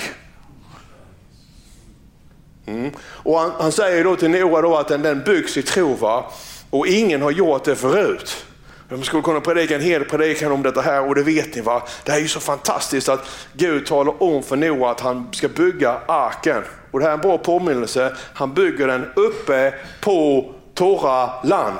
[2.66, 2.92] Mm.
[3.00, 6.26] Och han, han, säger då till Noa då att den, den byggs i tro va?
[6.70, 8.46] och ingen har gjort det förut.
[8.90, 11.84] De skulle kunna predika en hel predikan om detta här och det vet ni va.
[12.04, 15.48] Det här är ju så fantastiskt att Gud talar om för Noa att han ska
[15.48, 16.64] bygga arken.
[16.92, 18.16] Och det här är en bra påminnelse.
[18.34, 21.80] Han bygger den uppe på torra land.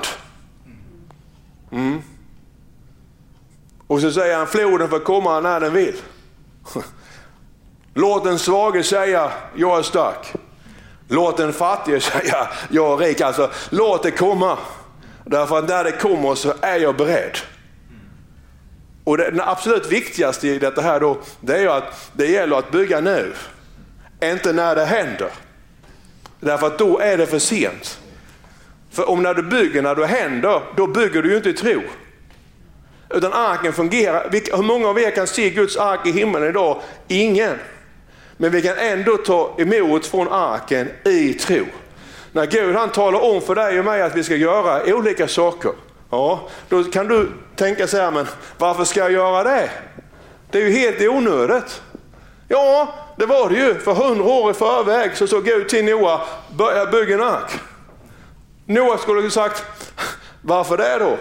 [1.72, 2.02] Mm.
[3.86, 5.96] Och så säger han floden får komma när den vill.
[7.94, 10.34] Låt den svage säga jag är stark.
[11.08, 13.20] Låt den fattige säga jag är rik.
[13.20, 14.58] Alltså låt det komma.
[15.28, 17.38] Därför att när det kommer så är jag beredd.
[19.04, 23.00] Och det, absolut viktigaste i detta här då, det är att det gäller att bygga
[23.00, 23.32] nu.
[24.22, 25.30] Inte när det händer.
[26.40, 28.00] Därför att då är det för sent.
[28.90, 31.82] För om när du bygger, när det händer, då bygger du ju inte i tro.
[33.10, 34.30] Utan arken fungerar.
[34.56, 36.80] Hur många av er kan se Guds ark i himlen idag?
[37.08, 37.58] Ingen.
[38.36, 41.64] Men vi kan ändå ta emot från arken i tro.
[42.32, 45.72] När Gud han talar om för dig och mig att vi ska göra olika saker,
[46.10, 48.26] ja, då kan du tänka så här, men
[48.58, 49.70] varför ska jag göra det?
[50.50, 51.82] Det är ju helt onödigt.
[52.48, 53.74] Ja, det var det ju.
[53.74, 56.20] För hundra år i förväg så såg Gud till Noa,
[56.56, 57.50] börja äh, bygga en ark.
[58.66, 59.64] Noa skulle ha sagt,
[60.42, 61.18] varför det då?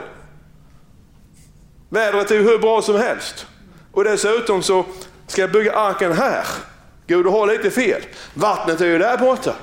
[1.89, 3.45] Vädret är ju hur bra som helst.
[3.91, 4.85] Och dessutom så
[5.27, 6.45] ska jag bygga arken här.
[7.07, 8.01] Gud, du har lite fel.
[8.33, 9.53] Vattnet är ju där borta.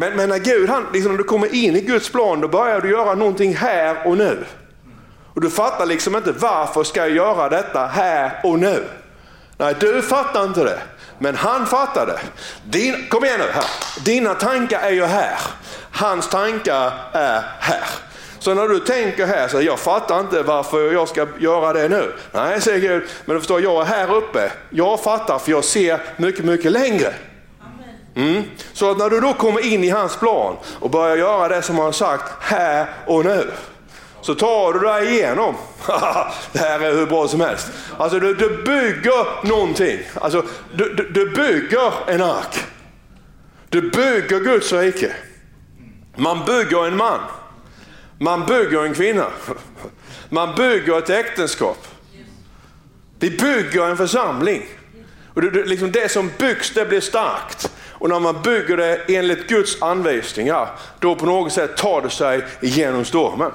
[0.00, 2.80] Men, men när Gud, han, liksom, när du kommer in i Guds plan, då börjar
[2.80, 4.44] du göra någonting här och nu.
[5.34, 8.84] Och du fattar liksom inte varför ska jag göra detta här och nu?
[9.58, 10.78] Nej, du fattar inte det.
[11.18, 12.18] Men han fattar det.
[12.64, 13.64] Din, kom igen nu, här.
[14.04, 15.38] dina tankar är ju här.
[15.90, 17.84] Hans tankar är här.
[18.38, 22.12] Så när du tänker här, så jag fattar inte varför jag ska göra det nu.
[22.32, 24.52] Nej, säger Gud, men du förstår, jag är här uppe.
[24.70, 27.14] Jag fattar för jag ser mycket, mycket längre.
[28.20, 28.42] Mm.
[28.72, 31.76] Så att när du då kommer in i hans plan och börjar göra det som
[31.76, 33.50] han har sagt här och nu,
[34.20, 35.54] så tar du dig igenom.
[36.52, 37.68] det här är hur bra som helst.
[37.98, 39.98] Alltså du, du bygger någonting.
[40.14, 42.64] Alltså, du, du, du bygger en ark.
[43.68, 45.12] Du bygger Guds rike.
[46.16, 47.20] Man bygger en man.
[48.18, 49.26] Man bygger en kvinna.
[50.28, 51.86] Man bygger ett äktenskap.
[53.18, 54.66] Vi bygger en församling.
[55.34, 57.69] Och det, liksom det som byggs det blir starkt.
[58.00, 62.44] Och när man bygger det enligt Guds anvisningar, då på något sätt tar det sig
[62.60, 63.52] igenom stormen.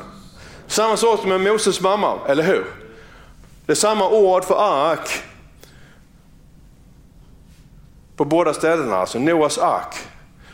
[0.67, 2.65] Samma sak med Moses mamma, eller hur?
[3.65, 4.55] Det är samma ord för
[4.91, 5.23] ark
[8.15, 9.95] på båda ställena, alltså Noas ark.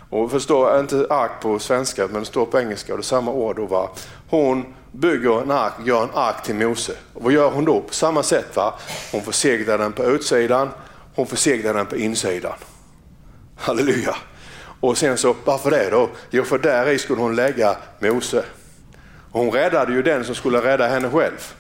[0.10, 3.32] Och förstår, inte ark på svenska, men det står på engelska och det är samma
[3.32, 3.56] ord.
[3.56, 3.90] Då, va?
[4.30, 6.94] Hon bygger en ark, gör en ark till Mose.
[7.14, 7.82] Och vad gör hon då?
[7.82, 8.56] På samma sätt.
[8.56, 8.74] va?
[9.12, 10.70] Hon förseglar den på utsidan,
[11.16, 12.54] hon förseglar den på insidan.
[13.62, 14.16] Halleluja.
[14.80, 16.10] Och sen så, varför det då?
[16.30, 18.44] Jo, för där i skulle hon lägga Mose.
[19.32, 21.54] Hon räddade ju den som skulle rädda henne själv.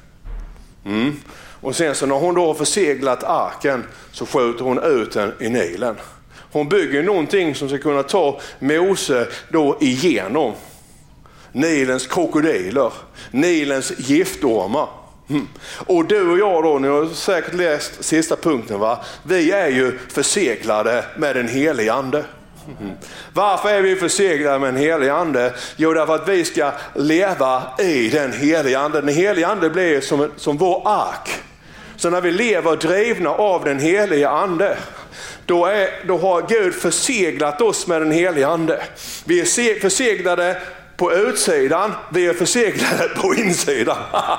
[0.85, 1.15] Mm.
[1.61, 5.49] Och sen så när hon då har förseglat arken så skjuter hon ut den i
[5.49, 5.95] Nilen.
[6.51, 10.53] Hon bygger någonting som ska kunna ta Mose då igenom
[11.51, 12.93] Nilens krokodiler,
[13.31, 14.87] Nilens giftormar.
[15.31, 15.47] Mm.
[15.87, 18.99] Och du och jag då, ni har säkert läst sista punkten va?
[19.23, 22.23] Vi är ju förseglade med den helige ande.
[22.79, 22.93] Mm.
[23.33, 25.53] Varför är vi förseglade med en helig ande?
[25.75, 29.01] Jo, därför att vi ska leva i den helige ande.
[29.01, 31.29] Den helige ande blir som, som vår ark.
[31.95, 34.77] Så när vi lever drivna av den helige ande,
[35.45, 38.83] då, är, då har Gud förseglat oss med den helige ande.
[39.25, 40.61] Vi är förseglade
[40.97, 43.97] på utsidan, vi är förseglade på insidan.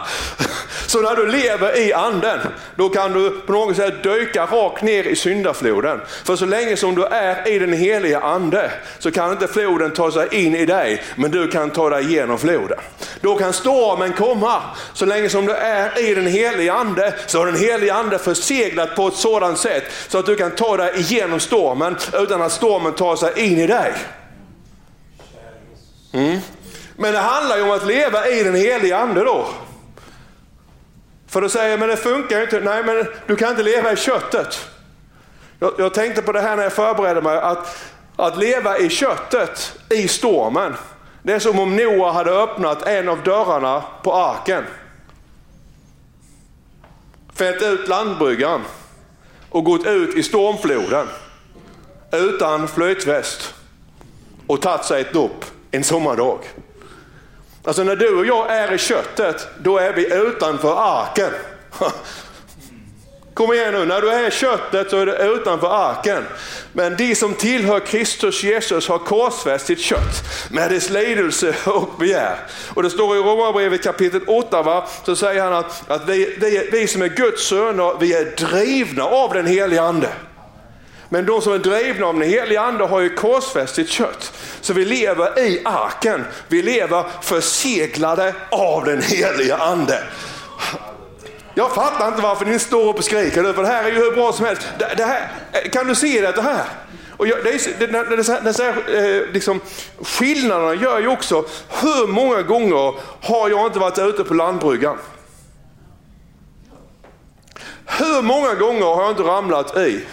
[0.92, 2.38] Så när du lever i anden,
[2.76, 6.00] då kan du på något sätt dyka rakt ner i syndafloden.
[6.24, 10.12] För så länge som du är i den heliga ande så kan inte floden ta
[10.12, 12.78] sig in i dig, men du kan ta dig igenom floden.
[13.20, 14.62] Då kan stormen komma.
[14.92, 18.96] Så länge som du är i den heliga ande så har den heliga ande förseglat
[18.96, 22.92] på ett sådant sätt så att du kan ta dig igenom stormen utan att stormen
[22.92, 23.92] tar sig in i dig.
[26.12, 26.38] Mm.
[26.96, 29.46] Men det handlar ju om att leva i den heliga ande då.
[31.32, 32.60] För då säger jag, men det funkar ju inte.
[32.60, 34.68] Nej, men du kan inte leva i köttet.
[35.58, 37.76] Jag, jag tänkte på det här när jag förberedde mig, att,
[38.16, 40.74] att leva i köttet i stormen.
[41.22, 44.64] Det är som om Noa hade öppnat en av dörrarna på arken.
[47.34, 48.60] Fällt ut landbryggan
[49.50, 51.06] och gått ut i stormfloden
[52.10, 53.54] utan flytväst
[54.46, 56.38] och tagit sig ett dopp en sommardag.
[57.64, 61.30] Alltså när du och jag är i köttet, då är vi utanför arken.
[63.34, 66.24] Kom igen nu, när du är i köttet så är du utanför arken.
[66.72, 72.36] Men de som tillhör Kristus Jesus har korsfäst sitt kött med dess lidelse och begär.
[72.74, 74.86] Och det står i Romarbrevet kapitel 8, va?
[75.04, 79.04] så säger han att, att vi, vi, vi som är Guds söner, vi är drivna
[79.04, 80.08] av den helige ande.
[81.12, 84.32] Men de som är drivna av den heliga ande har ju korsfäst sitt kött.
[84.60, 86.24] Så vi lever i arken.
[86.48, 90.04] Vi lever förseglade av den heliga ande.
[91.54, 93.94] Jag fattar inte varför ni står upp och skriker nu, för det här är ju
[93.94, 94.68] hur bra som helst.
[94.78, 96.64] Det, det här, eh, kan du se det här?
[97.16, 98.52] Och jag, det är, det, det, det,
[98.86, 99.60] det, eh, liksom,
[100.02, 101.44] skillnaderna gör ju också,
[101.82, 104.98] hur många gånger har jag inte varit ute på landbryggan?
[107.86, 110.04] Hur många gånger har jag inte ramlat i?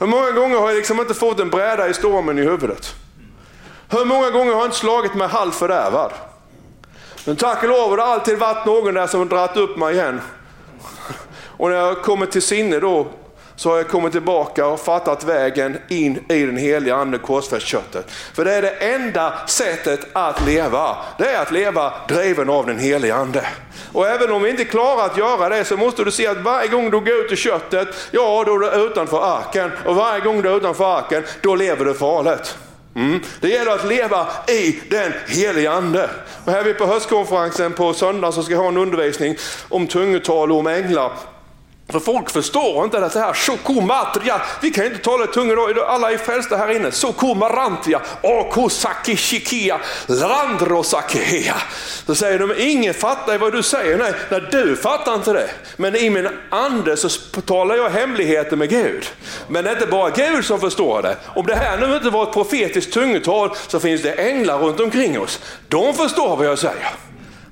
[0.00, 2.94] Hur många gånger har jag liksom inte fått en bräda i stormen i huvudet?
[3.88, 6.12] Hur många gånger har jag inte slagit mig halvt fördärvad?
[7.26, 10.20] Men tack och lov har det alltid varit någon där som dragit upp mig igen.
[11.46, 13.06] Och när jag kommer till sinne då
[13.60, 18.10] så har jag kommit tillbaka och fattat vägen in i den heliga ande korsfäst köttet.
[18.10, 20.96] För det är det enda sättet att leva.
[21.18, 23.46] Det är att leva driven av den heliga ande.
[23.92, 26.68] Och även om vi inte klarar att göra det så måste du se att varje
[26.68, 29.70] gång du går ut i köttet, ja då är du utanför arken.
[29.86, 32.56] Och varje gång du är utanför arken, då lever du farligt.
[32.94, 33.20] Mm.
[33.40, 36.10] Det gäller att leva i den heliga ande.
[36.44, 39.36] Och här är vi på höstkonferensen på söndag så ska jag ha en undervisning
[39.68, 41.12] om tungotal och om änglar.
[41.92, 46.18] För folk förstår inte det här, shokomatria, vi kan inte tala tungor då, alla är
[46.18, 46.92] frälsta här inne.
[46.92, 51.54] Sokomarantia, akosakishikia, Landrosakia.
[52.06, 53.98] Då säger de, ingen fattar vad du säger.
[53.98, 55.50] Nej, nej, du fattar inte det.
[55.76, 57.08] Men i min ande så
[57.40, 59.06] talar jag hemligheter med Gud.
[59.48, 61.16] Men det är inte bara Gud som förstår det.
[61.26, 65.20] Om det här nu inte var ett profetiskt tungotal så finns det änglar runt omkring
[65.20, 65.40] oss.
[65.68, 66.90] De förstår vad jag säger.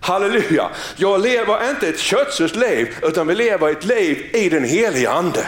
[0.00, 0.70] Halleluja!
[0.96, 5.46] Jag lever inte ett kötsligt liv, utan vi lever ett liv i den heliga ande.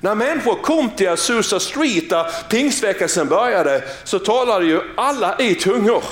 [0.00, 6.04] När människor kom till Azusa Street där pingstväckelsen började så talade ju alla i tungor.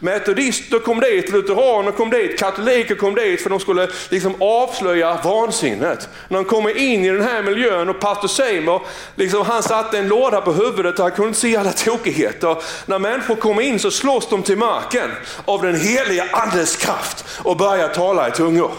[0.00, 6.08] Metodister kom dit, lutheraner kom dit, katoliker kom dit för de skulle liksom avslöja vansinnet.
[6.28, 8.82] När de kommer in i den här miljön och pastor Seymour,
[9.14, 12.56] liksom, han satte en låda på huvudet och han kunde se alla tokigheter.
[12.86, 15.10] När människor kommer in så slås de till marken
[15.44, 18.70] av den heliga andens kraft och börjar tala i tungor.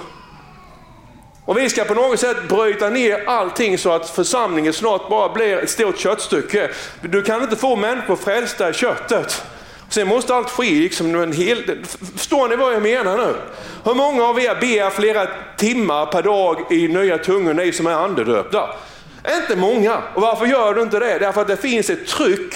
[1.45, 5.57] Och vi ska på något sätt bryta ner allting så att församlingen snart bara blir
[5.57, 6.69] ett stort köttstycke.
[7.01, 9.43] Du kan inte få människor frälsta i köttet.
[9.89, 11.85] Sen måste allt ske liksom en hel...
[12.15, 13.35] Förstår ni vad jag menar nu?
[13.83, 15.27] Hur många av er ber flera
[15.57, 18.69] timmar per dag i nya tungor, ni som är andedöpta?
[19.41, 20.01] Inte många.
[20.15, 21.19] Och varför gör du inte det?
[21.19, 22.55] Därför att det finns ett tryck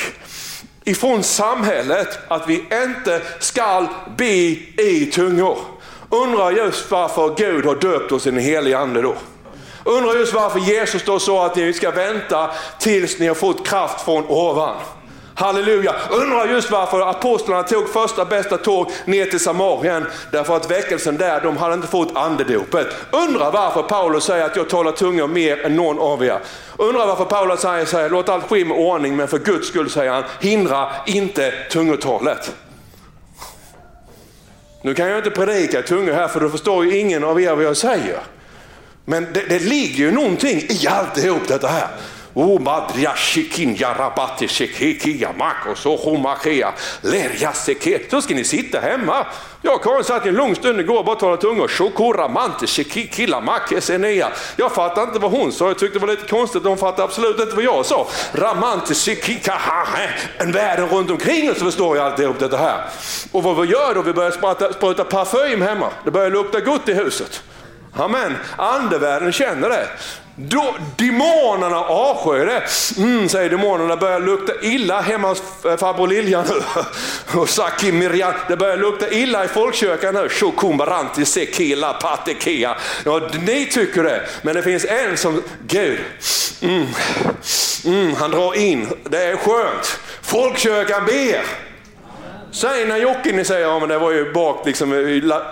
[0.83, 5.57] ifrån samhället att vi inte ska be i tungor.
[6.09, 9.15] Undrar just varför Gud har döpt oss i den helige ande då.
[9.83, 14.05] Undrar just varför Jesus då sa att ni ska vänta tills ni har fått kraft
[14.05, 14.75] från ovan.
[15.41, 15.95] Halleluja.
[16.11, 20.05] Undrar just varför apostlarna tog första bästa tåg ner till Samarien.
[20.31, 22.87] Därför att väckelsen där, de hade inte fått andedopet.
[23.11, 26.39] Undrar varför Paulus säger att jag talar tungor mer än någon av er.
[26.77, 29.89] Undrar varför Paulus säger så här, låt allt ske med ordning, men för Guds skull
[29.89, 32.55] säger han, hindra inte tungotalet.
[34.81, 37.55] Nu kan jag inte predika i tungor här för då förstår ju ingen av er
[37.55, 38.19] vad jag säger.
[39.05, 41.87] Men det, det ligger ju någonting i alltihop detta här.
[42.33, 45.99] O madria shikinja rabati shikikia makos och
[47.01, 47.99] lerja seke.
[48.09, 49.25] Så ska ni sitta hemma.
[49.61, 51.67] Jag och Karin satt en lång stund igår och bara talade tungor.
[51.67, 54.31] Shokora shikikila makesenea.
[54.55, 55.67] Jag fattade inte vad hon sa.
[55.67, 56.63] Jag tyckte det var lite konstigt.
[56.63, 58.07] Hon fattade absolut inte vad jag sa.
[58.33, 59.51] Ramante shikika
[60.37, 62.85] En världen runt omkring oss förstår jag alltihop detta här.
[63.31, 64.01] Och vad vi gör då?
[64.01, 65.89] Vi börjar spruta, spruta parfym hemma.
[66.05, 67.43] Det börjar lukta gott i huset.
[67.93, 68.37] Amen.
[68.57, 69.87] Andevärlden känner det.
[70.35, 72.63] Då, demonerna avskyr det.
[72.97, 76.61] Mm, säger demonerna, börjar lukta illa hemma hos eh, farbror Lilja nu.
[77.39, 80.29] Och Saki Mirjan, det börjar lukta illa i folkkyrkan nu.
[80.29, 82.75] Shokumbaranti sekila patekea.
[83.05, 85.99] Ja, ni tycker det, men det finns en som, Gud,
[86.61, 86.87] mm,
[87.85, 89.99] mm, han drar in, det är skönt.
[90.21, 91.41] Folkkyrkan ber.
[92.51, 94.93] Seinäjoki, ni säger, ja men det var ju bak liksom,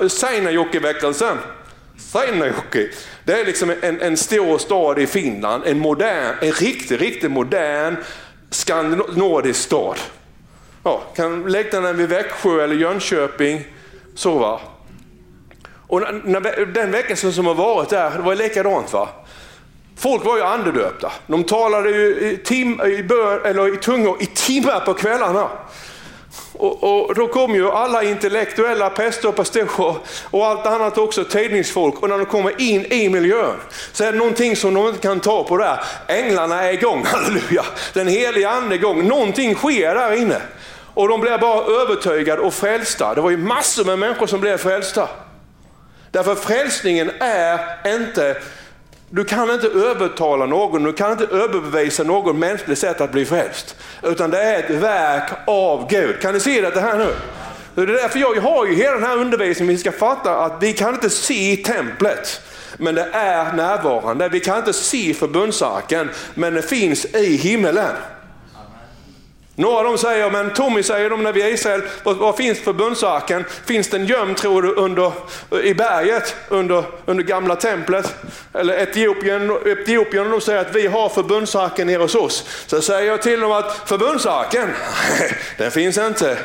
[0.10, 1.38] Seinäjoki-väckelsen.
[2.12, 2.90] Seinäjoki.
[3.24, 7.96] Det är liksom en, en stor stad i Finland, en, modern, en riktigt, riktigt modern
[8.50, 9.98] skandinavisk stad.
[10.84, 13.68] Ja, kan lägga den vid Växjö eller Jönköping.
[14.16, 14.62] Så va.
[15.88, 19.10] Och när, den veckan som har varit där, det var likadant va.
[19.98, 21.12] Folk var ju andedöpta.
[21.28, 25.50] De talade ju i, tim, i, bör, eller i tungor i timmar på kvällarna.
[26.54, 32.04] Och, och, då kom ju alla intellektuella präster och pastorer och allt annat också, tidningsfolk.
[32.04, 33.56] Och när de kommer in i miljön
[33.92, 35.80] så är det någonting som de inte kan ta på där.
[36.08, 37.66] Änglarna är igång, halleluja.
[37.94, 39.08] Den heliga ande är igång.
[39.08, 40.42] Någonting sker där inne.
[40.94, 43.16] Och de blev bara övertygade och frälsta.
[43.16, 45.08] Det var ju massor med människor som blev frälsta.
[46.12, 47.60] Därför frälsningen är
[47.96, 48.38] inte
[49.10, 53.76] du kan inte övertala någon, du kan inte överbevisa någon mänskligt sätt att bli frälst.
[54.04, 56.22] Utan det är ett verk av Gud.
[56.22, 57.16] Kan ni se det här nu?
[57.76, 60.74] Det är därför jag har ju hela den här undervisningen, vi ska fatta att vi
[60.74, 62.42] kan inte se templet.
[62.78, 64.30] Men det är närvarande.
[64.30, 67.96] Vi kan inte se förbundsarken, men det finns i himmelen.
[69.60, 72.60] Några av dem säger, men Tommy säger de när vi är i Israel, vad, finns
[72.60, 73.46] förbundsarken?
[73.66, 75.12] Finns den gömd tror du under,
[75.64, 78.16] i berget under, under gamla templet?
[78.54, 82.66] Eller Etiopien, Etiopien de säger att vi har förbundsarken nere hos oss.
[82.68, 84.70] Så säger jag till dem att förbundsarken,
[85.58, 86.38] den finns inte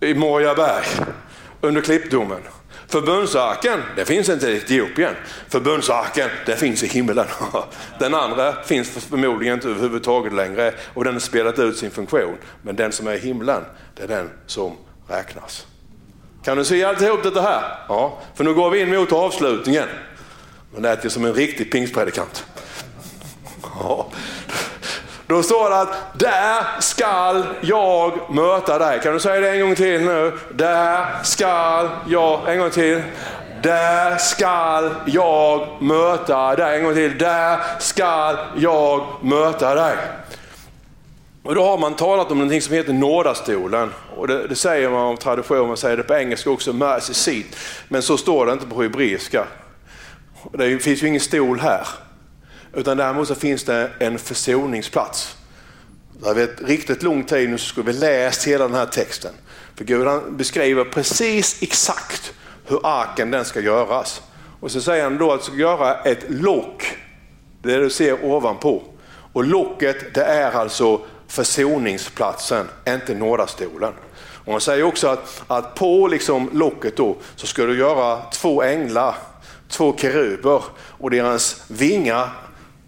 [0.00, 0.84] i Moriaberg
[1.60, 2.40] under klippdomen.
[2.92, 5.14] Förbundsarken, det finns inte i Etiopien.
[5.48, 7.26] Förbundsarken, det finns i himlen.
[7.98, 12.36] Den andra finns förmodligen inte överhuvudtaget längre och den har spelat ut sin funktion.
[12.62, 13.64] Men den som är i himlen,
[13.94, 14.76] det är den som
[15.08, 15.66] räknas.
[16.44, 17.62] Kan du se alltihop detta här?
[17.88, 19.88] Ja, för nu går vi in mot avslutningen.
[20.72, 22.46] Men lät ju som en riktig pingstpredikant.
[23.80, 24.10] Ja.
[25.32, 29.00] Då står det att där skall jag möta dig.
[29.00, 30.32] Kan du säga det en gång till nu?
[30.54, 33.02] Där skall jag, en gång till.
[33.62, 36.78] Där skall jag möta dig.
[36.78, 37.18] En gång till.
[37.18, 39.96] Där skall jag möta dig.
[41.42, 43.90] Och då har man talat om någonting som heter nådastolen.
[44.16, 47.46] Och det, det säger man av tradition, man säger det på engelska också, mercy seat.
[47.88, 49.44] Men så står det inte på hebreiska.
[50.52, 51.86] Det finns ju ingen stol här.
[52.74, 55.36] Utan däremot så finns det en försoningsplats.
[56.20, 59.32] Det har varit riktigt lång tid nu så skulle vi läst hela den här texten.
[59.76, 62.32] För Gud han beskriver precis exakt
[62.66, 64.22] hur arken den ska göras.
[64.60, 66.96] Och så säger han då att ska göra ett lock
[67.62, 68.82] Det du ser ovanpå.
[69.32, 73.92] Och locket det är alltså försoningsplatsen, inte nådastolen.
[74.44, 78.62] Och han säger också att, att på liksom locket då så ska du göra två
[78.62, 79.14] änglar,
[79.68, 82.30] två keruber och deras vingar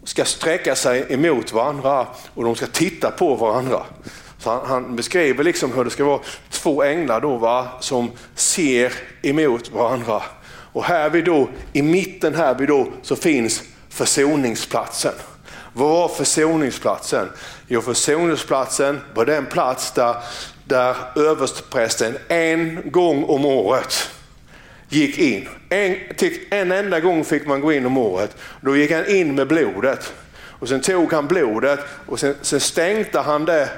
[0.04, 3.82] ska sträcka sig emot varandra och de ska titta på varandra.
[4.38, 8.92] Så han, han beskriver liksom hur det ska vara två änglar då, va, som ser
[9.22, 10.22] emot varandra.
[10.46, 15.14] Och här vid då, i mitten här vid då, så finns försoningsplatsen.
[15.72, 17.28] Vad var försoningsplatsen?
[17.68, 20.16] Jo, försoningsplatsen var den plats där,
[20.64, 24.10] där översteprästen en gång om året
[24.94, 25.48] gick in.
[25.68, 25.96] En,
[26.50, 28.36] en enda gång fick man gå in om året.
[28.60, 30.12] Då gick han in med blodet.
[30.64, 33.68] Och Sen tog han blodet och sen, sen stänkte han det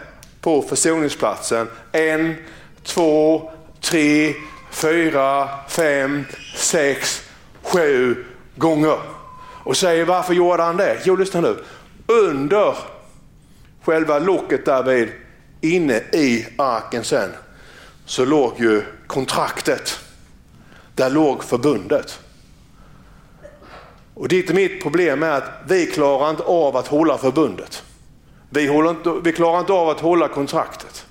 [0.41, 1.69] på försoningsplatsen.
[1.93, 2.35] En,
[2.83, 3.51] två,
[3.81, 4.35] tre,
[4.71, 6.25] fyra, fem,
[6.57, 7.23] sex,
[7.63, 8.25] sju
[8.57, 8.99] gånger.
[9.65, 10.99] Och säger varför gjorde han det?
[11.05, 11.57] Jo, lyssna nu.
[12.07, 12.77] Under
[13.85, 15.09] själva locket därvid,
[15.61, 17.31] inne i arken sen,
[18.05, 20.06] så låg ju kontraktet.
[20.97, 22.21] Där låg förbundet.
[24.15, 27.83] Och ditt och mitt problem är att vi klarar inte av att hålla förbundet.
[28.51, 31.07] Vi, håller inte, vi klarar inte av att hålla kontraktet.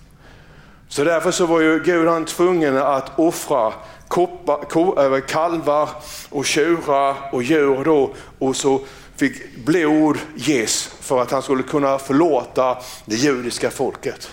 [0.88, 3.74] Så därför så var ju Gud han tvungen att offra
[4.08, 5.90] koppa, kalvar
[6.30, 8.82] och tjurar och djur då och så
[9.16, 14.32] fick blod ges för att han skulle kunna förlåta det judiska folket.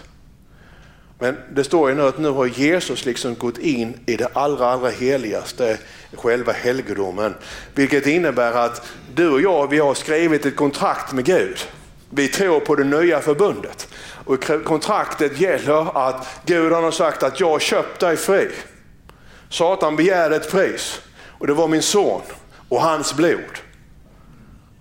[1.23, 4.66] Men det står ju nu att nu har Jesus liksom gått in i det allra,
[4.66, 5.79] allra heligaste,
[6.12, 7.35] själva helgedomen.
[7.75, 11.59] Vilket innebär att du och jag, vi har skrivit ett kontrakt med Gud.
[12.11, 13.89] Vi tror på det nya förbundet.
[14.25, 18.49] Och kontraktet gäller att Gud har sagt att jag har köpt dig fri.
[19.49, 21.01] Satan begärde ett pris
[21.39, 22.23] och det var min son
[22.68, 23.62] och hans blod.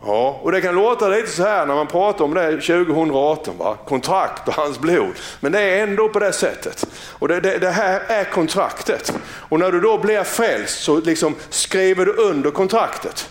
[0.06, 3.78] Ja, och det kan låta lite så här när man pratar om det 2018, va?
[3.88, 5.14] kontrakt och hans blod.
[5.40, 6.86] Men det är ändå på det sättet.
[7.10, 9.14] Och det, det, det här är kontraktet.
[9.24, 13.30] Och när du då blir frälst så liksom skriver du under kontraktet.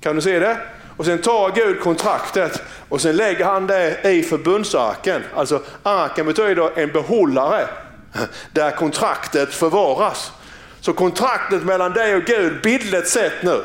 [0.00, 0.56] Kan du se det?
[0.96, 5.22] Och sen tar Gud kontraktet och sen lägger han det i förbundsarken.
[5.34, 7.68] Alltså arken betyder en behållare
[8.52, 10.32] där kontraktet förvaras.
[10.80, 13.62] Så kontraktet mellan dig och Gud, bildligt sett nu,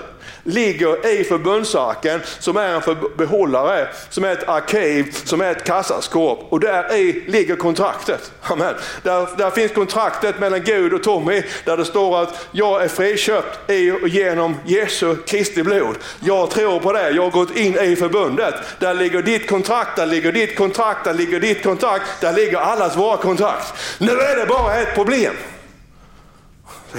[0.47, 6.45] ligger i förbundsarken som är en behållare, som är ett arkiv, som är ett kassaskåp
[6.49, 8.31] och där i ligger kontraktet.
[8.41, 8.73] Amen.
[9.03, 13.71] Där, där finns kontraktet mellan Gud och Tommy där det står att jag är friköpt
[13.71, 15.95] i och genom Jesu Kristi blod.
[16.19, 18.55] Jag tror på det, jag har gått in i förbundet.
[18.79, 22.97] Där ligger ditt kontrakt, där ligger ditt kontrakt, där ligger ditt kontrakt, där ligger allas
[22.97, 23.73] våra kontrakt.
[23.99, 25.33] Nu är det bara ett problem.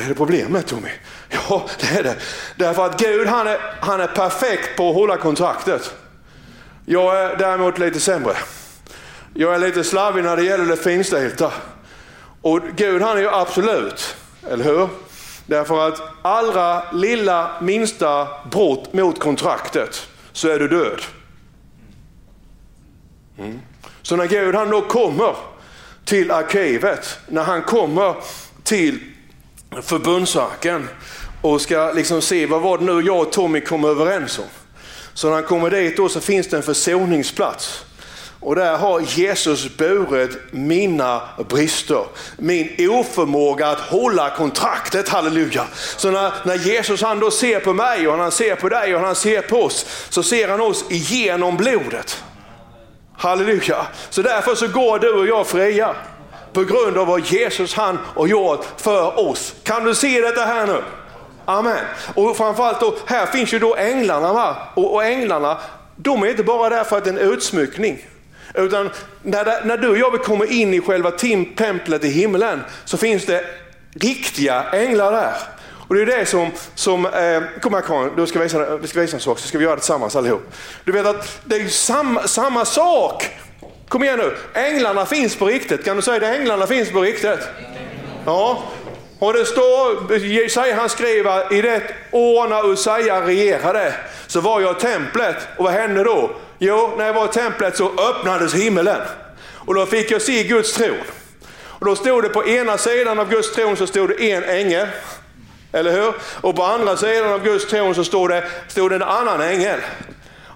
[0.04, 0.90] Är det problemet Tommy.
[1.28, 2.16] Ja, det är det.
[2.56, 5.94] Därför att Gud han är, han är perfekt på att hålla kontraktet.
[6.86, 8.34] Jag är däremot lite sämre.
[9.34, 11.52] Jag är lite slarvig när det gäller det finstilta.
[12.42, 14.16] Och Gud han är ju absolut,
[14.50, 14.88] eller hur?
[15.46, 21.00] Därför att allra lilla minsta brott mot kontraktet så är du död.
[23.38, 23.60] Mm.
[24.02, 25.36] Så när Gud han då kommer
[26.04, 28.14] till arkivet, när han kommer
[28.64, 29.00] till
[29.82, 30.88] förbundsarken
[31.42, 34.44] och ska liksom se vad var det nu jag och Tommy kom överens om.
[35.14, 37.84] Så när han kommer dit då så finns det en försoningsplats.
[38.40, 42.04] Och där har Jesus burit mina brister,
[42.36, 45.66] min oförmåga att hålla kontraktet, halleluja.
[45.96, 49.00] Så när, när Jesus han då ser på mig och han ser på dig och
[49.00, 52.24] han ser på oss, så ser han oss igenom blodet.
[53.16, 53.86] Halleluja.
[54.10, 55.96] Så därför så går du och jag fria
[56.58, 59.54] på grund av vad Jesus han har gjort för oss.
[59.62, 60.82] Kan du se detta här nu?
[61.44, 61.84] Amen.
[62.14, 64.56] Och framförallt då, här finns ju då änglarna va?
[64.74, 65.58] Och, och änglarna,
[65.96, 68.06] de är inte bara där för att det är en utsmyckning.
[68.54, 68.90] Utan
[69.22, 71.10] när, när du och jag kommer in i själva
[71.56, 73.44] templet i himlen så finns det
[73.94, 75.34] riktiga änglar där.
[75.88, 79.00] Och det är det som, som eh, kom här Karin, du ska visa, vi ska
[79.00, 80.52] visa en sak så ska vi göra det tillsammans allihop.
[80.84, 83.30] Du vet att det är samma, samma sak
[83.88, 85.84] Kom igen nu, änglarna finns på riktigt.
[85.84, 86.26] Kan du säga det?
[86.26, 87.48] Änglarna finns på riktigt.
[88.26, 88.62] Ja,
[89.18, 93.94] och det står, Jesaja han skriver, i det år när Usaja regerade
[94.26, 96.30] så var jag i templet och vad hände då?
[96.58, 99.00] Jo, när jag var i templet så öppnades himmelen
[99.54, 100.96] och då fick jag se Guds tron.
[101.50, 104.86] Och då stod det på ena sidan av Guds tron så stod det en ängel.
[105.72, 106.12] Eller hur?
[106.40, 109.80] Och på andra sidan av Guds tron så stod det, stod det en annan ängel.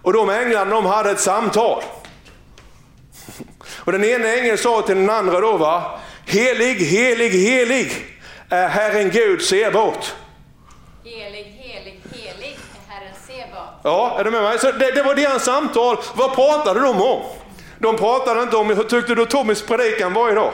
[0.03, 1.83] Och de änglarna de hade ett samtal.
[3.85, 6.01] Och den ena ängeln sa till den andra då, va?
[6.27, 7.93] helig, helig, helig
[8.49, 10.15] är Herren Gud Sebot.
[11.05, 12.59] Helig, helig, helig
[12.89, 13.81] är Herren Sebot.
[13.83, 14.59] Ja, är du med mig?
[14.59, 15.97] Så det, det var deras samtal.
[16.15, 17.23] Vad pratade de om?
[17.79, 20.53] De pratade inte om, hur tyckte du Tommys predikan var idag?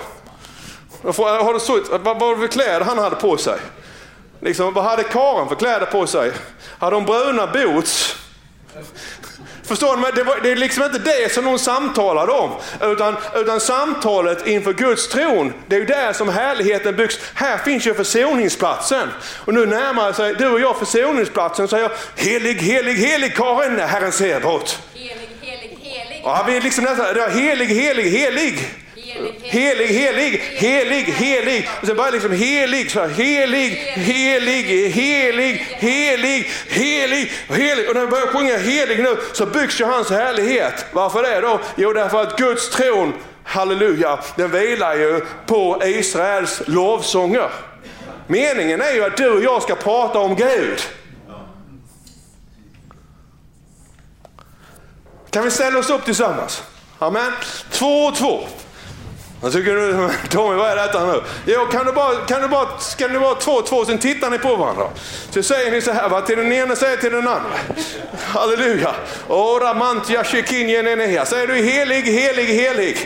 [1.02, 3.58] Har du sett, vad var det för kläder han hade på sig?
[4.40, 6.32] Liksom, vad hade Karin för kläder på sig?
[6.78, 8.16] Hade hon bruna boots?
[9.68, 10.02] Förstår ni?
[10.14, 12.50] Det, var, det är liksom inte det som de samtalade om.
[12.80, 17.18] Utan, utan samtalet inför Guds tron, det är ju där som härligheten byggs.
[17.34, 19.08] Här finns ju försoningsplatsen.
[19.44, 24.12] Och nu närmar sig du och jag försoningsplatsen och säger helig, helig, helig Karin, Herren
[24.12, 24.78] ser bort.
[24.94, 26.22] Helig, helig, helig.
[26.24, 28.68] Ja, vi är liksom nästan, helig, helig, helig.
[29.42, 31.68] Helig, helig, helig, helig.
[31.80, 37.88] Och sen bara liksom helig, så här, helig, helig, helig, helig, helig, helig.
[37.88, 40.84] Och när vi börjar sjunga helig nu så byggs ju hans härlighet.
[40.92, 41.60] Varför det då?
[41.76, 43.12] Jo, därför att Guds tron,
[43.44, 47.50] halleluja, den vilar ju på Israels lovsånger.
[48.26, 50.80] Meningen är ju att du och jag ska prata om Gud.
[55.30, 56.62] Kan vi ställa oss upp tillsammans?
[56.98, 57.32] Amen.
[57.70, 58.40] Två och två.
[59.42, 61.20] Jag tycker du, Tommy, vad är detta nu?
[61.46, 62.66] Jo, kan du bara, kan du bara,
[62.98, 64.88] kan du bara två två, sen tittar ni på varandra.
[65.30, 66.20] Så säger ni så här, va?
[66.20, 67.50] till den ena säger till den andra.
[68.24, 68.94] Halleluja.
[69.28, 72.96] Ora mantia shekinje Säger du helig, helig, helig.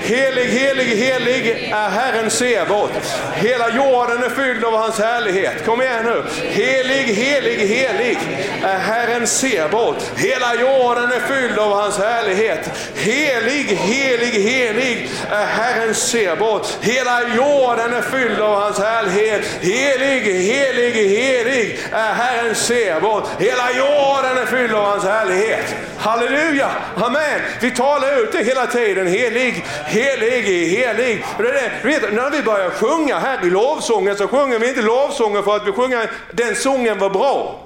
[0.00, 2.90] Helig, helig, helig är Herren Sebot.
[3.34, 5.64] Hela jorden är fylld av hans härlighet.
[5.66, 6.24] Kom igen nu.
[6.48, 8.18] Helig, helig, helig
[8.62, 10.12] är Herren Sebot.
[10.16, 12.70] Hela jorden är fylld av hans härlighet.
[12.94, 16.78] Helig, helig, helig är Herren Herren Sebot.
[16.80, 19.44] Hela jorden är fylld av hans härlighet.
[19.60, 23.28] Helig, helig, helig är Herren Sebot.
[23.38, 25.74] Hela jorden är fylld av hans härlighet.
[25.98, 27.40] Halleluja, amen.
[27.60, 29.06] Vi talar ut det hela tiden.
[29.06, 31.24] Helig, helig, helig.
[31.38, 31.70] Det det.
[31.82, 35.66] Vet, när vi börjar sjunga här i lovsången så sjunger vi inte lovsången för att
[35.66, 37.60] vi sjunger den sången var bra.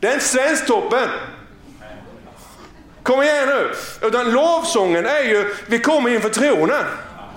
[0.00, 1.08] Den svensktoppen.
[3.08, 3.74] Kom igen nu.
[4.00, 6.84] Utan lovsången är ju, vi kommer inför tronen.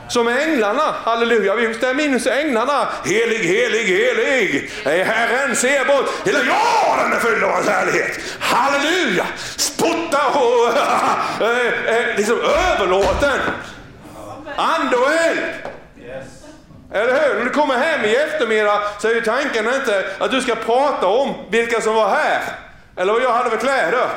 [0.08, 2.88] Som änglarna, halleluja, vi stämmer in änglarna.
[3.06, 6.10] Helig, helig, helig är Herren ser bort.
[6.26, 8.20] Hela jorden är full av hans härlighet.
[8.40, 9.26] Halleluja!
[9.58, 10.68] Spotta och
[11.48, 13.40] äh, äh, liksom överlåten.
[14.56, 15.40] Ande och eld.
[16.94, 17.36] Eller hur?
[17.36, 21.08] När du kommer hem i eftermiddag så är ju tanken inte att du ska prata
[21.08, 22.42] om vilka som var här.
[22.98, 24.08] Eller vad jag hade för kläder.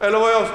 [0.00, 0.46] Eller vad jag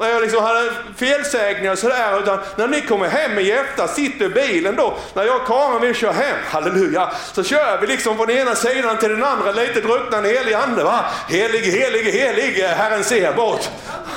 [0.00, 2.18] jag liksom hade felsägningar och sådär.
[2.22, 5.80] Utan när ni kommer hem i efter, sitter i bilen då, när jag och Karin
[5.80, 9.80] vill köra hem, halleluja, så kör vi liksom från ena sidan till den andra, lite
[9.80, 10.84] drucknande helig ande.
[10.84, 11.04] Va?
[11.28, 13.68] Helig, helig, helig, Herren ser bort.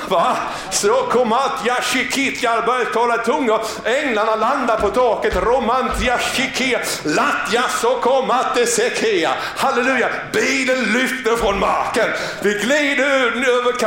[0.08, 0.36] Va?
[0.70, 3.60] Så komat yashikit, jag började tala tungor.
[3.84, 5.36] Änglarna landar på taket.
[5.36, 9.30] Romant yashikia, latja så komat sekia.
[9.56, 12.08] Halleluja, bilen lyfter från marken.
[12.42, 13.82] Vi glider över,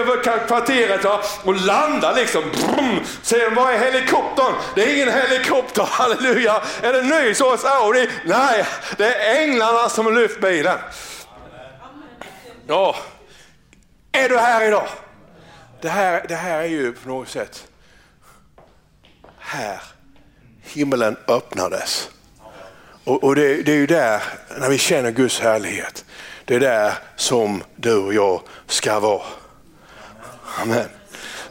[0.00, 1.04] över kvarteret.
[1.04, 1.22] Va?
[1.44, 2.42] Och landar liksom.
[2.50, 3.04] Brum.
[3.22, 4.54] Säger var är helikoptern?
[4.74, 6.62] Det är ingen helikopter, halleluja.
[6.82, 8.08] Är det ny sorts Audi?
[8.24, 8.66] Nej,
[8.96, 10.78] det är änglarna som har lyft bilen.
[12.66, 12.96] Ja,
[14.12, 14.88] är du här idag?
[15.80, 17.68] Det här, det här är ju på något sätt,
[19.38, 19.82] här,
[20.62, 22.10] himlen öppnades.
[23.04, 24.22] Och, och det, det, är ju där,
[24.58, 26.04] när vi känner Guds härlighet,
[26.44, 29.22] det är där som du och jag ska vara.
[30.62, 30.88] Amen.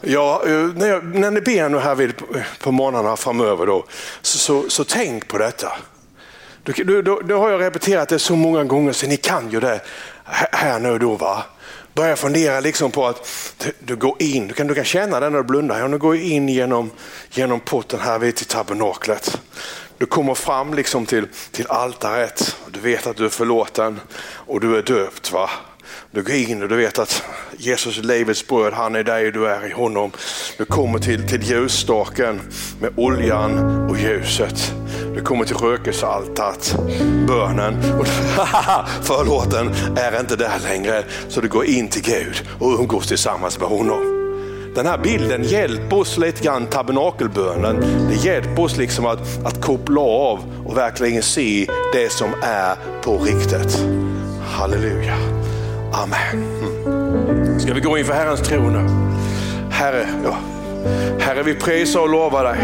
[0.07, 2.13] Ja, eh, när, jag, när ni ber nu här vid,
[2.59, 3.85] på morgnarna framöver då,
[4.21, 5.71] så, så, så tänk på detta.
[6.63, 9.81] Då, då, då, har jag repeterat det så många gånger så ni kan ju det
[10.51, 11.15] här nu då.
[11.15, 11.43] va.
[11.93, 13.27] Börja fundera liksom på att
[13.79, 15.79] du går in, du kan, du kan känna det när du blundar.
[15.79, 16.91] Ja, du går in genom,
[17.31, 19.41] genom porten här vid till tabernaklet.
[19.97, 24.77] Du kommer fram liksom till, till altaret, du vet att du är förlåten och du
[24.77, 25.31] är döpt.
[25.31, 25.49] va.
[26.15, 27.23] Du går in och du vet att
[27.57, 30.11] Jesus är livets bröd, han är dig och du är i honom.
[30.57, 32.41] Du kommer till, till ljusstaken
[32.79, 33.59] med oljan
[33.89, 34.73] och ljuset.
[35.15, 36.75] Du kommer till rökelsealtaret,
[37.27, 38.07] bönen och
[39.03, 41.03] förlåten är inte där längre.
[41.29, 44.11] Så du går in till Gud och umgås tillsammans med honom.
[44.75, 47.79] Den här bilden hjälper oss lite grann, tabernakelbönen.
[48.09, 53.17] Det hjälper oss liksom att, att koppla av och verkligen se det som är på
[53.17, 53.79] riktigt.
[54.41, 55.34] Halleluja.
[56.03, 56.43] Amen.
[56.85, 57.59] Mm.
[57.59, 58.89] Ska vi gå inför Herrens tron nu?
[59.71, 60.37] Herre, ja.
[61.19, 62.57] Herre, vi prisar och lovar dig.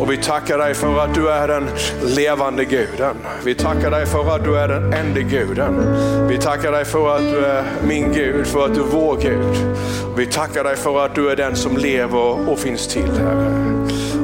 [0.00, 1.68] Och vi tackar dig för att du är den
[2.02, 3.16] levande guden.
[3.44, 5.96] Vi tackar dig för att du är den enda guden.
[6.28, 9.76] Vi tackar dig för att du är min Gud, för att du är vår Gud.
[10.16, 13.61] Vi tackar dig för att du är den som lever och finns till, Herre.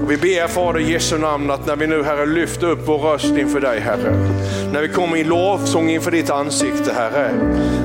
[0.09, 3.36] Vi ber Fader i Jesu namn att när vi nu Herre lyfter upp vår röst
[3.36, 4.14] inför dig Herre,
[4.72, 7.30] när vi kommer i lovsång inför ditt ansikte Herre,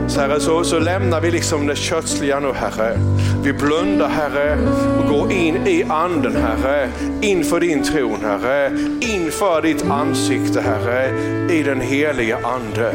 [0.07, 2.99] så, herre så, så lämnar vi liksom det kötsliga nu Herre.
[3.43, 4.57] Vi blundar Herre
[4.99, 6.89] och går in i anden Herre,
[7.21, 11.09] inför din tron Herre, inför ditt ansikte Herre,
[11.53, 12.93] i den heliga Ande.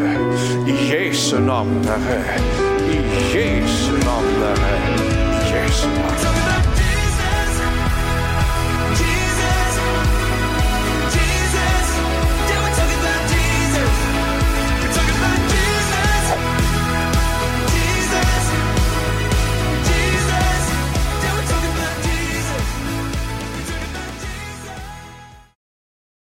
[0.68, 2.22] I Jesu namn Herre,
[2.91, 4.79] i Jesu namn Herre,
[5.33, 6.18] i Jesu namn.